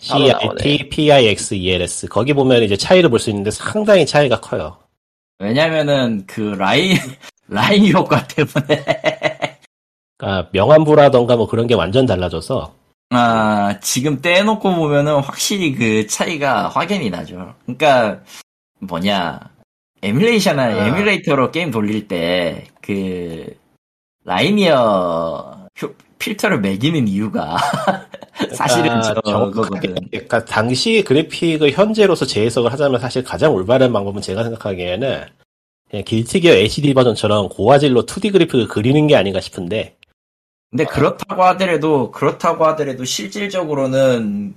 CRT 0.00 0.88
PIXELS. 0.88 2.08
거기 2.08 2.32
보면 2.32 2.62
이제 2.64 2.76
차이를 2.76 3.08
볼 3.10 3.18
수 3.20 3.30
있는데 3.30 3.50
상당히 3.50 4.04
차이가 4.06 4.40
커요. 4.40 4.78
왜냐면은 5.38 6.26
그 6.26 6.40
라인 6.40 6.96
라인 7.46 7.92
효과 7.92 8.26
때문에 8.26 9.15
그러니까 10.18 10.48
명암부라던가 10.52 11.36
뭐 11.36 11.46
그런 11.48 11.66
게 11.66 11.74
완전 11.74 12.06
달라져서 12.06 12.74
아 13.10 13.78
지금 13.80 14.20
떼놓고 14.20 14.74
보면은 14.74 15.16
확실히 15.20 15.74
그 15.74 16.06
차이가 16.06 16.68
확연히 16.68 17.10
나죠. 17.10 17.54
그러니까 17.64 18.20
뭐냐 18.80 19.40
에뮬레이션 20.02 20.58
아. 20.58 20.86
에뮬레이터로 20.86 21.50
게임 21.50 21.70
돌릴 21.70 22.08
때 22.08 22.66
그 22.82 23.56
linear 24.24 25.66
효- 25.82 25.94
필터를 26.18 26.60
매기는 26.60 27.06
이유가 27.08 27.56
사실은 28.54 28.90
아, 28.90 29.02
저거거든. 29.02 29.94
그러니까 30.10 30.44
당시 30.44 31.02
그래픽을 31.04 31.72
현재로서 31.72 32.24
재해석을 32.26 32.72
하자면 32.72 33.00
사실 33.00 33.22
가장 33.24 33.52
올바른 33.52 33.92
방법은 33.92 34.22
제가 34.22 34.42
생각하기에는 34.44 35.24
길티기어 36.04 36.52
HD 36.52 36.94
버전처럼 36.94 37.48
고화질로 37.48 38.06
2D 38.06 38.32
그래픽을 38.32 38.68
그리는 38.68 39.06
게 39.06 39.16
아닌가 39.16 39.40
싶은데 39.40 39.96
근데 40.76 40.84
그렇다고 40.84 41.42
하더라도 41.44 42.10
그렇다고 42.10 42.66
하더라도 42.66 43.04
실질적으로는 43.04 44.54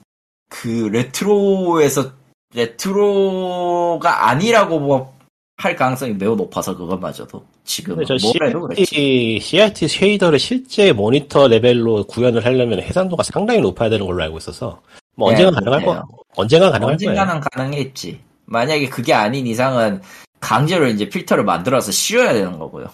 그 0.50 0.90
레트로에서 0.92 2.12
레트로가 2.54 4.30
아니라고 4.30 4.80
뭐 4.80 5.20
할 5.60 5.76
가능성이 5.76 6.14
매우 6.14 6.36
높아서 6.38 6.76
그것마저도 6.76 7.46
지금 7.66 7.98
근데 7.98 8.18
저 8.18 8.28
뭐래도 8.28 8.62
그렇지. 8.62 8.86
CRT, 8.86 9.40
CRT 9.42 9.88
쉐이더를 9.90 10.40
실제 10.40 10.94
모니터 10.94 11.50
레벨로 11.50 12.06
구현을 12.06 12.46
하려면 12.46 12.82
해상도가 12.82 13.24
상당히 13.24 13.60
높아야 13.60 13.90
되는 13.90 14.06
걸로 14.06 14.24
알고 14.24 14.38
있어서 14.38 14.82
뭐 15.18 15.30
네, 15.32 15.36
언젠가 15.44 15.60
가능할. 15.60 15.86
거 15.86 16.08
언젠가 16.38 16.72
가능할 16.72 16.98
거예요. 16.98 17.10
언젠가는 17.12 17.42
가능했지. 17.52 18.22
만약에 18.46 18.88
그게 18.88 19.14
아닌 19.14 19.46
이상은 19.48 20.02
강제로 20.40 20.88
이제 20.88 21.10
필터를 21.10 21.44
만들어서 21.44 21.92
씌워야 21.92 22.32
되는 22.32 22.58
거고요. 22.58 22.88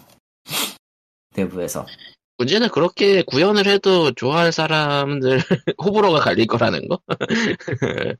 대부에서. 1.35 1.85
문제는 2.37 2.69
그렇게 2.69 3.21
구현을 3.23 3.65
해도 3.67 4.11
좋아할 4.11 4.51
사람들 4.51 5.39
호불호가 5.83 6.19
갈릴 6.19 6.47
거라는 6.47 6.87
거. 6.87 6.99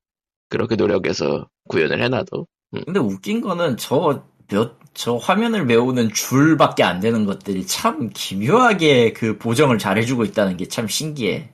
그렇게 0.50 0.76
노력해서 0.76 1.48
구현을 1.68 2.02
해놔도. 2.02 2.48
근데 2.86 3.00
웃긴 3.00 3.42
거는 3.42 3.78
저 3.78 4.24
몇, 4.48 4.78
저 4.94 5.16
화면을 5.16 5.66
메우는 5.66 6.14
줄밖에 6.14 6.84
안 6.84 7.00
되는 7.00 7.26
것들이 7.26 7.66
참 7.68 8.10
기묘하게 8.14 9.14
그 9.14 9.38
보정을 9.38 9.78
잘해주고 9.78 10.24
있다는 10.26 10.58
게 10.58 10.66
참 10.66 10.88
신기해. 10.88 11.50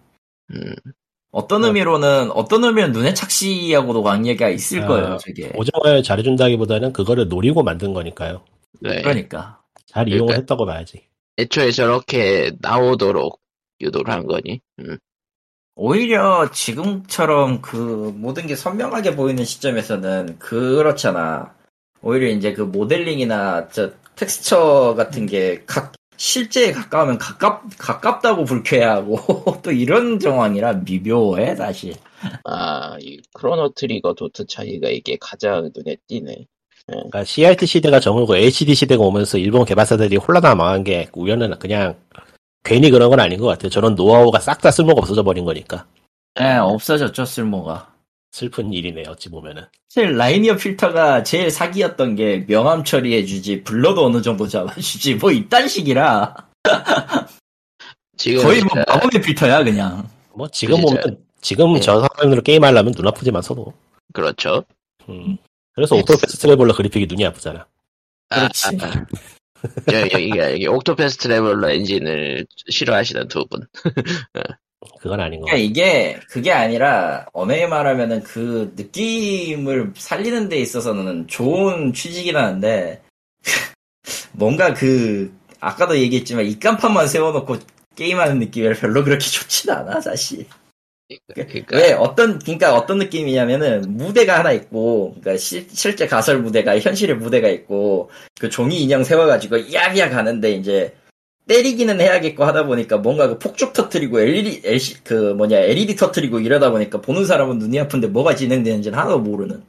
음, 0.54 0.74
어떤 1.32 1.64
어. 1.64 1.68
의미로는, 1.68 2.32
어떤 2.32 2.64
의미는 2.66 2.92
눈에 2.92 3.14
착시하고도 3.14 4.04
관계가 4.04 4.50
있을 4.50 4.84
아, 4.84 4.88
거예요, 4.88 5.18
저게. 5.18 5.50
보정을 5.54 6.04
잘해준다기보다는 6.04 6.92
그거를 6.94 7.28
노리고 7.30 7.64
만든 7.64 7.94
거니까요. 7.94 8.44
네. 8.82 9.02
그러니까. 9.02 9.62
잘 9.86 10.06
그러니까- 10.06 10.16
이용을 10.18 10.36
했다고 10.38 10.66
봐야지. 10.66 11.04
애초에 11.38 11.72
저렇게 11.72 12.52
나오도록 12.60 13.40
유도를 13.82 14.14
한 14.14 14.26
거니. 14.28 14.62
음. 14.80 14.98
오히려 15.76 16.52
지금처럼 16.52 17.62
그 17.62 18.14
모든 18.16 18.46
게 18.46 18.56
선명하게 18.56 19.16
보이는 19.16 19.44
시점에서는 19.44 20.38
그렇잖아. 20.38 21.56
오히려 22.02 22.28
이제 22.28 22.54
그 22.54 22.62
모델링이나 22.62 23.70
저 23.70 23.92
텍스처 24.16 24.96
같은 24.98 25.26
게 25.26 25.64
각, 25.66 25.94
실제에 26.18 26.72
가까우면 26.72 27.18
가깝, 27.18 27.64
가깝다고 27.78 28.46
불쾌하고 28.46 29.18
또 29.64 29.72
이런 29.72 30.20
정황이라 30.20 30.74
미묘해, 30.86 31.56
사실. 31.56 31.96
아, 32.44 32.98
이 33.00 33.20
크로노 33.34 33.74
트리거 33.74 34.14
도트 34.14 34.46
차이가 34.46 34.90
이게 34.90 35.18
가장 35.20 35.72
눈에 35.76 35.98
띄네. 36.08 36.46
그러니까 36.88 37.24
CRT 37.24 37.66
시대가 37.66 38.00
저물고 38.00 38.36
HD 38.36 38.76
시대가 38.76 39.04
오면서 39.04 39.38
일본 39.38 39.66
개발사들이 39.66 40.18
홀라당 40.18 40.58
망한 40.58 40.84
게 40.84 41.10
우연은 41.14 41.60
그냥 41.60 41.96
괜히 42.64 42.92
그런 42.92 43.10
건 43.10 43.20
아닌 43.20 43.40
것 43.40 43.48
같아요. 43.48 43.70
저런 43.70 43.96
노하우가 43.96 44.40
싹 44.40 44.62
다 44.62 44.72
쓸모가 44.72 45.00
없어져 45.00 45.24
버린 45.24 45.46
거니까 45.46 45.86
예, 46.40 46.54
없어졌죠, 46.56 47.26
쓸모가. 47.26 47.92
슬픈 48.32 48.72
일이네 48.72 49.04
어찌 49.08 49.30
보면은. 49.30 49.64
사실 49.90 50.16
linear 50.16 50.56
filter가 50.56 51.24
제일 51.24 51.52
사기였던 51.52 52.16
게 52.16 52.46
명암 52.48 52.86
처리해주지, 52.86 53.64
blur도 53.64 54.06
어느 54.06 54.22
정도 54.22 54.48
잡아주지, 54.48 55.16
뭐 55.16 55.32
이딴 55.32 55.68
식이라. 55.68 56.36
지금 58.18 58.44
거의 58.44 58.62
뭐 58.62 58.70
진짜 58.70 58.86
마법의 58.88 59.22
filter야, 59.22 59.64
그냥. 59.64 60.08
뭐 60.34 60.48
지금 60.48 60.78
진짜. 60.78 61.02
보면 61.02 61.18
지금 61.42 61.74
네. 61.74 61.80
저 61.82 62.08
화면으로 62.18 62.42
게임하려면 62.42 62.94
눈 62.94 63.08
아프지만 63.08 63.42
서도. 63.42 63.74
그렇죠. 64.14 64.64
음. 65.10 65.38
그래서 65.74 65.96
옥토패스 65.96 66.38
트래블러 66.38 66.74
그래픽이 66.76 67.08
눈이 67.08 67.26
아프잖아. 67.26 67.66
그렇지. 68.30 68.68
아, 68.68 68.86
아, 68.86 69.06
아. 69.88 69.94
여- 69.94 70.52
여기 70.54 70.68
옥토패스 70.68 71.18
트래블러 71.18 71.70
엔진을 71.72 72.46
싫어하시는 72.70 73.28
두 73.28 73.46
분. 73.48 73.62
그건 75.00 75.20
아닌 75.20 75.40
것 75.42 75.46
그러니까 75.46 75.52
같아. 75.52 75.58
이게 75.58 76.20
그게 76.30 76.52
아니라 76.52 77.28
언어에 77.34 77.68
말하면은 77.68 78.24
그 78.24 78.74
느낌을 78.76 79.94
살리는 79.96 80.50
데 80.50 80.58
있어서는 80.58 81.28
좋은 81.28 81.94
취지긴 81.94 82.36
하는데 82.36 83.02
뭔가 84.34 84.74
그 84.74 85.32
아까도 85.60 85.98
얘기했지만 85.98 86.46
입간판만 86.46 87.08
세워놓고 87.08 87.58
게임하는 87.96 88.40
느낌이 88.40 88.74
별로 88.74 89.04
그렇게 89.04 89.26
좋진 89.26 89.70
않아 89.70 90.02
사실. 90.02 90.48
그러니까 91.34 91.78
왜 91.78 91.94
어떤 91.94 92.40
그러니까 92.40 92.76
어떤 92.76 92.98
느낌이냐면은 93.00 93.98
무대가 93.98 94.40
하나 94.40 94.52
있고 94.52 95.16
그러니까 95.20 95.38
시- 95.38 95.68
실제 95.72 96.08
가설 96.08 96.42
무대가 96.42 96.78
현실의 96.80 97.18
무대가 97.18 97.50
있고 97.50 98.10
그 98.40 98.50
종이 98.50 98.82
인형 98.82 99.04
세워가지고 99.04 99.58
이야기야 99.58 100.10
가는데 100.10 100.52
이제 100.52 100.94
때리기는 101.48 102.00
해야겠고 102.00 102.44
하다 102.46 102.66
보니까 102.66 102.98
뭔가 102.98 103.28
그 103.28 103.40
폭죽 103.40 103.74
터트리고 103.74 104.20
LED 104.20 104.62
LC 104.64 105.04
그 105.04 105.34
뭐냐 105.34 105.58
LED 105.58 105.96
터트리고 105.96 106.40
이러다 106.40 106.72
보니까 106.72 107.02
보는 107.02 107.26
사람은 107.26 107.58
눈이 107.58 107.80
아픈데 107.80 108.08
뭐가 108.08 108.36
진행되는지는 108.36 108.98
하나도 108.98 109.20
모르는. 109.20 109.64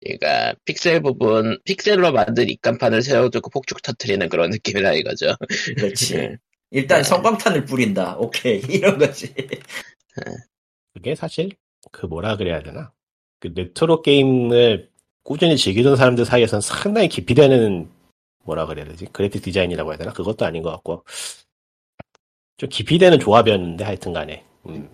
그러니까 0.00 0.54
픽셀 0.64 1.02
부분 1.02 1.58
픽셀로 1.64 2.12
만든 2.12 2.48
입간판을 2.48 3.02
세워두고 3.02 3.50
폭죽 3.50 3.82
터트리는 3.82 4.28
그런 4.28 4.50
느낌이라 4.50 4.92
이거죠. 4.94 5.34
그렇지. 5.76 6.14
네. 6.16 6.36
일단 6.70 6.98
네. 6.98 7.02
성광탄을 7.04 7.64
뿌린다. 7.64 8.16
오케이 8.18 8.60
이런 8.68 8.98
거지. 8.98 9.34
그게 10.96 11.14
사실 11.14 11.50
그 11.92 12.06
뭐라 12.06 12.38
그래야 12.38 12.62
되나? 12.62 12.90
그 13.38 13.48
레트로 13.54 14.00
게임을 14.00 14.90
꾸준히 15.22 15.58
즐기던 15.58 15.94
사람들 15.94 16.24
사이에서는 16.24 16.62
상당히 16.62 17.06
기피 17.10 17.34
되는 17.34 17.90
뭐라 18.44 18.64
그래야 18.64 18.86
되지? 18.86 19.04
그래픽 19.12 19.42
디자인이라고 19.42 19.90
해야 19.90 19.98
되나? 19.98 20.12
그것도 20.14 20.46
아닌 20.46 20.62
것 20.62 20.70
같고 20.70 21.04
좀 22.56 22.70
기피 22.70 22.96
되는 22.96 23.20
조합이었는데 23.20 23.84
하여튼간에 23.84 24.42
음. 24.70 24.88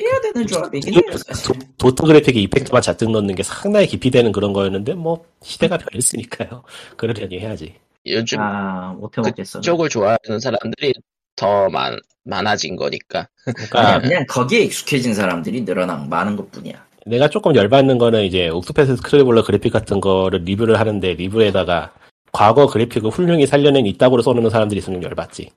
해야 0.00 0.20
되는 0.22 0.46
조합이긴 0.46 0.94
해요. 0.94 1.02
사실. 1.18 1.52
도, 1.52 1.66
도트 1.76 2.06
그래픽에 2.06 2.40
effect만 2.40 2.80
잔뜩 2.80 3.10
넣는 3.10 3.34
게 3.34 3.42
상당히 3.42 3.86
기피 3.86 4.10
되는 4.10 4.32
그런 4.32 4.54
거였는데 4.54 4.94
뭐 4.94 5.26
시대가 5.42 5.76
변했으니까요. 5.76 6.62
그러려니 6.96 7.38
해야지. 7.38 7.74
요즘 8.06 8.40
아 8.40 8.94
못해 8.94 9.20
먹겠어. 9.20 9.58
그쪽을 9.58 9.90
좋아하는 9.90 10.40
사람들이 10.40 10.94
더 11.38 11.68
많, 11.70 11.98
많아진 12.24 12.76
거니까. 12.76 13.28
그러니까 13.44 13.80
아니야 13.80 14.00
그냥 14.00 14.26
거기에 14.28 14.60
익숙해진 14.60 15.14
사람들이 15.14 15.64
늘어난 15.64 16.08
많은 16.08 16.36
것 16.36 16.50
뿐이야. 16.50 16.86
내가 17.06 17.28
조금 17.28 17.54
열받는 17.54 17.96
거는 17.98 18.24
이제 18.24 18.48
옥토패스 18.48 18.96
트래블러 19.02 19.44
그래픽 19.44 19.72
같은 19.72 20.00
거를 20.00 20.40
리뷰를 20.44 20.78
하는데 20.78 21.14
리뷰에다가 21.14 21.94
과거 22.32 22.66
그래픽을 22.66 23.10
훌륭히 23.10 23.46
살려낸 23.46 23.86
이따구로 23.86 24.22
써놓는 24.22 24.50
사람들이 24.50 24.78
있으면 24.78 25.02
열받지. 25.02 25.50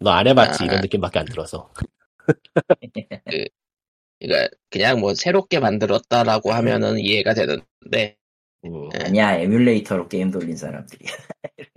너 0.00 0.10
안 0.12 0.26
해봤지 0.26 0.62
아. 0.62 0.66
이런 0.66 0.80
느낌밖에 0.80 1.18
안 1.18 1.26
들어서. 1.26 1.70
그러니까 4.20 4.48
그냥 4.70 5.00
뭐 5.00 5.14
새롭게 5.14 5.60
만들었다라고 5.60 6.52
하면은 6.52 6.98
이해가 6.98 7.34
되는데 7.34 8.16
음. 8.64 8.88
아니야 8.94 9.36
에뮬레이터로 9.38 10.08
게임 10.08 10.30
돌린 10.30 10.56
사람들이야. 10.56 11.10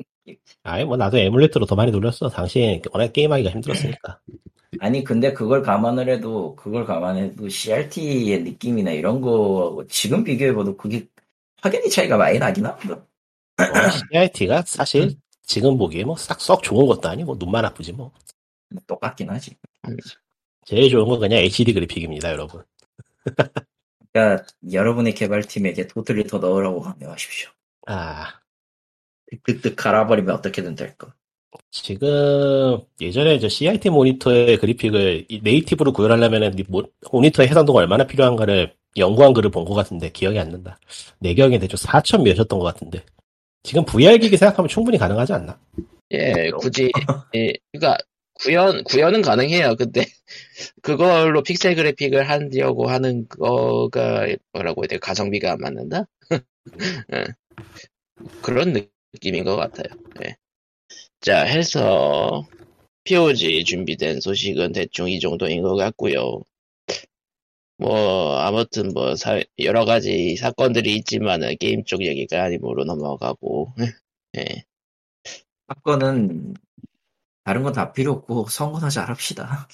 아예 0.64 0.84
뭐 0.84 0.98
나도 0.98 1.18
에뮬레이터로 1.18 1.66
더 1.66 1.76
많이 1.76 1.92
돌렸어. 1.92 2.30
당시에 2.30 2.82
워낙 2.92 3.14
게임하기가 3.14 3.50
힘들었으니까. 3.50 4.20
아니 4.80 5.04
근데 5.04 5.34
그걸 5.34 5.64
감안을 5.64 6.10
해도 6.10 6.56
그걸 6.56 6.86
감안해도 6.86 7.50
CRT의 7.50 8.44
느낌이나 8.44 8.92
이런 8.92 9.20
거 9.22 9.84
지금 9.90 10.24
비교해봐도 10.24 10.78
그게 10.78 11.08
확연히 11.62 11.90
차이가 11.90 12.18
많이 12.18 12.38
나긴 12.38 12.66
하거든. 12.66 12.96
뭐 13.58 13.90
CIT가 14.12 14.64
사실 14.66 15.16
지금 15.44 15.78
보기에 15.78 16.04
뭐 16.04 16.16
싹 16.16 16.40
썩 16.40 16.62
좋은 16.64 16.86
것도 16.86 17.10
아니고 17.10 17.36
눈만 17.40 17.66
아프지 17.66 17.94
뭐. 17.94 18.12
똑같긴 18.86 19.30
하지. 19.30 19.56
제일 20.66 20.90
좋은 20.90 21.08
건 21.08 21.20
그냥 21.20 21.40
HD 21.40 21.74
그래픽입니다, 21.74 22.32
여러분. 22.32 22.64
그러니까 24.14 24.46
여러분의 24.72 25.14
개발팀에게 25.16 25.88
도트를 25.88 26.26
더 26.28 26.38
넣으라고 26.40 26.82
강요하십시오. 26.82 27.50
아 27.88 28.39
득득득 29.32 29.76
갈아버리면 29.76 30.36
어떻게든 30.36 30.76
될 30.76 30.96
거. 30.98 31.12
지금 31.72 32.80
예전에 33.02 33.40
저 33.40 33.50
CIT 33.50 33.90
모니터의 33.90 34.58
그래픽을 34.58 35.26
이 35.30 35.42
네이티브로 35.44 35.94
구현하려면 35.94 36.56
모니터의 37.12 37.50
해상도가 37.50 37.80
얼마나 37.80 38.06
필요한가를 38.06 38.74
연구한 38.98 39.34
글을 39.34 39.52
본 39.52 39.66
것 39.66 39.74
같은데 39.74 40.10
기억이 40.12 40.40
안 40.40 40.50
난다. 40.52 40.80
내 41.20 41.34
기억에 41.34 41.60
대충 41.60 41.78
4천 41.78 42.24
몇이었던 42.24 42.60
것 42.60 42.66
같은데. 42.66 43.04
지금 43.64 43.84
VR 43.86 44.18
기기 44.20 44.38
생각하면 44.38 44.68
충분히 44.70 44.98
가능하지 44.98 45.34
않나? 45.34 45.60
예 46.12 46.50
굳이 46.60 46.92
예, 47.36 47.54
그러니까 47.72 47.98
구현 48.42 48.84
구현은 48.86 49.22
가능해요. 49.22 49.76
근데 49.76 50.06
그걸로 50.82 51.44
픽셀 51.44 51.76
그래픽을 51.76 52.30
하려고 52.30 52.90
하는 52.90 53.28
거가 53.28 54.28
뭐라고 54.54 54.84
해야 54.84 54.88
돼 54.88 54.98
가성비가 55.00 55.52
안 55.54 55.60
맞는다. 55.60 56.06
예. 57.14 57.26
그런 58.42 58.74
느낌인 59.14 59.44
것 59.44 59.56
같아요. 59.56 59.86
예. 60.26 60.36
자 61.22 61.42
해서 61.44 62.48
POG 63.04 63.64
준비된 63.64 64.22
소식은 64.22 64.72
대충 64.74 65.10
이 65.10 65.20
정도인 65.20 65.62
것 65.62 65.76
같고요. 65.76 66.42
뭐 67.78 68.38
아무튼 68.38 68.92
뭐 68.94 69.16
사- 69.16 69.42
여러 69.60 69.86
가지 69.86 70.36
사건들이 70.36 70.96
있지만은 70.98 71.56
게임 71.60 71.84
쪽 71.86 72.04
얘기가 72.04 72.44
아니므로 72.44 72.84
넘어가고 72.86 73.74
예. 74.38 74.64
사건은 75.68 76.54
다른 77.44 77.64
건 77.64 77.74
다 77.74 77.92
필요 77.94 78.12
없고 78.14 78.48
선거나 78.48 78.90
잘합시다. 78.90 79.68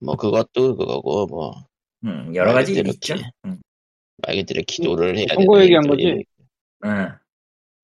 뭐 0.00 0.16
그것도 0.16 0.76
그거고 0.76 1.26
뭐 1.26 1.52
음, 2.04 2.34
여러 2.34 2.52
가지 2.52 2.72
있죠. 2.74 3.14
기- 3.14 3.22
음. 3.46 3.60
말 4.18 4.36
그대로 4.36 4.62
기도를 4.66 5.16
해야 5.18 5.26
선거 5.34 5.54
되는 5.58 5.64
얘기한 5.64 5.84
일도 5.84 5.96
거지? 5.96 6.24
응. 6.84 7.18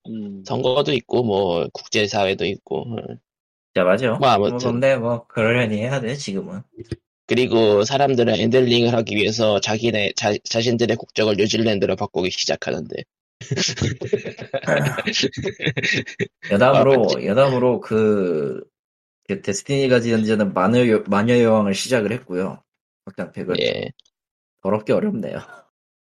음. 0.07 0.43
선거도 0.45 0.93
있고 0.93 1.23
뭐 1.23 1.67
국제사회도 1.73 2.45
있고 2.45 2.85
응. 2.97 3.17
자, 3.75 3.83
맞아. 3.83 4.13
뭐 4.13 4.27
아무튼. 4.27 4.73
근데 4.73 4.95
뭐, 4.95 5.25
그러려니 5.27 5.77
해야 5.77 5.99
돼, 5.99 6.15
지금은. 6.15 6.61
그리고 7.25 7.83
사람들은 7.83 8.35
엔델링을 8.35 8.93
하기 8.93 9.15
위해서 9.15 9.59
자기네 9.59 10.13
자, 10.15 10.33
자신들의 10.43 10.95
국적을 10.97 11.35
뉴질랜드로 11.37 11.95
바꾸기 11.95 12.29
시작하는데 12.29 12.95
여담으로, 16.51 17.07
아. 17.17 17.25
여담으로 17.25 17.79
그, 17.79 18.61
그 19.27 19.41
데스티니가 19.41 20.01
지연자는 20.01 20.53
마녀, 20.53 20.87
여- 20.89 21.03
마녀 21.07 21.39
여왕을 21.41 21.73
시작을 21.73 22.11
했고요. 22.11 22.61
확장팩을. 23.05 23.59
예. 23.61 23.91
더럽게 24.61 24.93
어렵네요. 24.93 25.39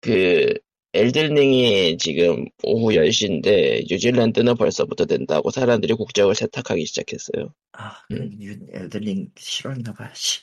그 0.00 0.54
엘들링이 0.94 1.98
지금 1.98 2.46
오후 2.62 2.90
10시인데 2.94 3.90
뉴질랜드는 3.90 4.56
벌써부터 4.56 5.04
된다고 5.06 5.50
사람들이 5.50 5.94
국적을 5.94 6.34
세탁하기 6.34 6.86
시작했어요. 6.86 7.52
아, 7.72 8.02
그, 8.08 8.14
음. 8.14 8.30
뉴, 8.38 8.56
엘들링 8.72 9.32
싫어했나 9.36 9.94
씨. 10.14 10.40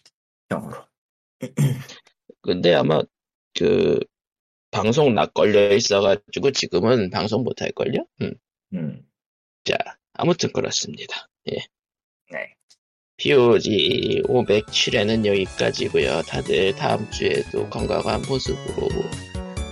영어로. 0.52 0.86
근데 2.42 2.74
아마 2.76 3.02
그 3.58 4.00
방송 4.72 5.14
락 5.16 5.34
걸려 5.34 5.74
있어가지고 5.74 6.52
지금은 6.52 7.10
방송 7.10 7.44
못 7.44 7.62
할 7.62 7.72
걸요? 7.72 8.06
음. 8.22 8.34
음. 8.74 9.08
자 9.64 9.78
아무튼 10.14 10.52
그렇습니다. 10.54 11.28
예. 11.52 11.58
네. 12.32 12.54
POG 13.18 14.24
507회는 14.28 15.26
여기까지고요. 15.26 16.22
다들 16.24 16.76
다음 16.76 17.10
주에도 17.12 17.70
건강한 17.70 18.22
모습으로 18.28 18.90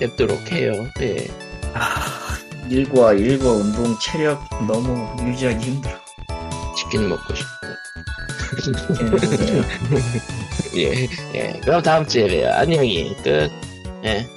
뵙도록 0.04 0.52
해요. 0.52 0.74
예. 1.02 1.28
아, 1.74 2.38
일과 2.70 3.14
일과 3.14 3.52
운동 3.52 3.98
체력 4.00 4.42
너무 4.68 5.16
유지하기 5.26 5.66
힘들어. 5.66 5.94
치킨 6.76 7.08
먹고 7.08 7.34
싶다. 7.34 7.68
예. 10.76 10.84
예, 10.94 11.08
예. 11.36 11.60
그럼 11.64 11.82
다음 11.82 12.06
주에 12.06 12.28
봬요. 12.28 12.52
안녕히 12.54 13.16
끝. 13.24 13.50
예. 14.04 14.28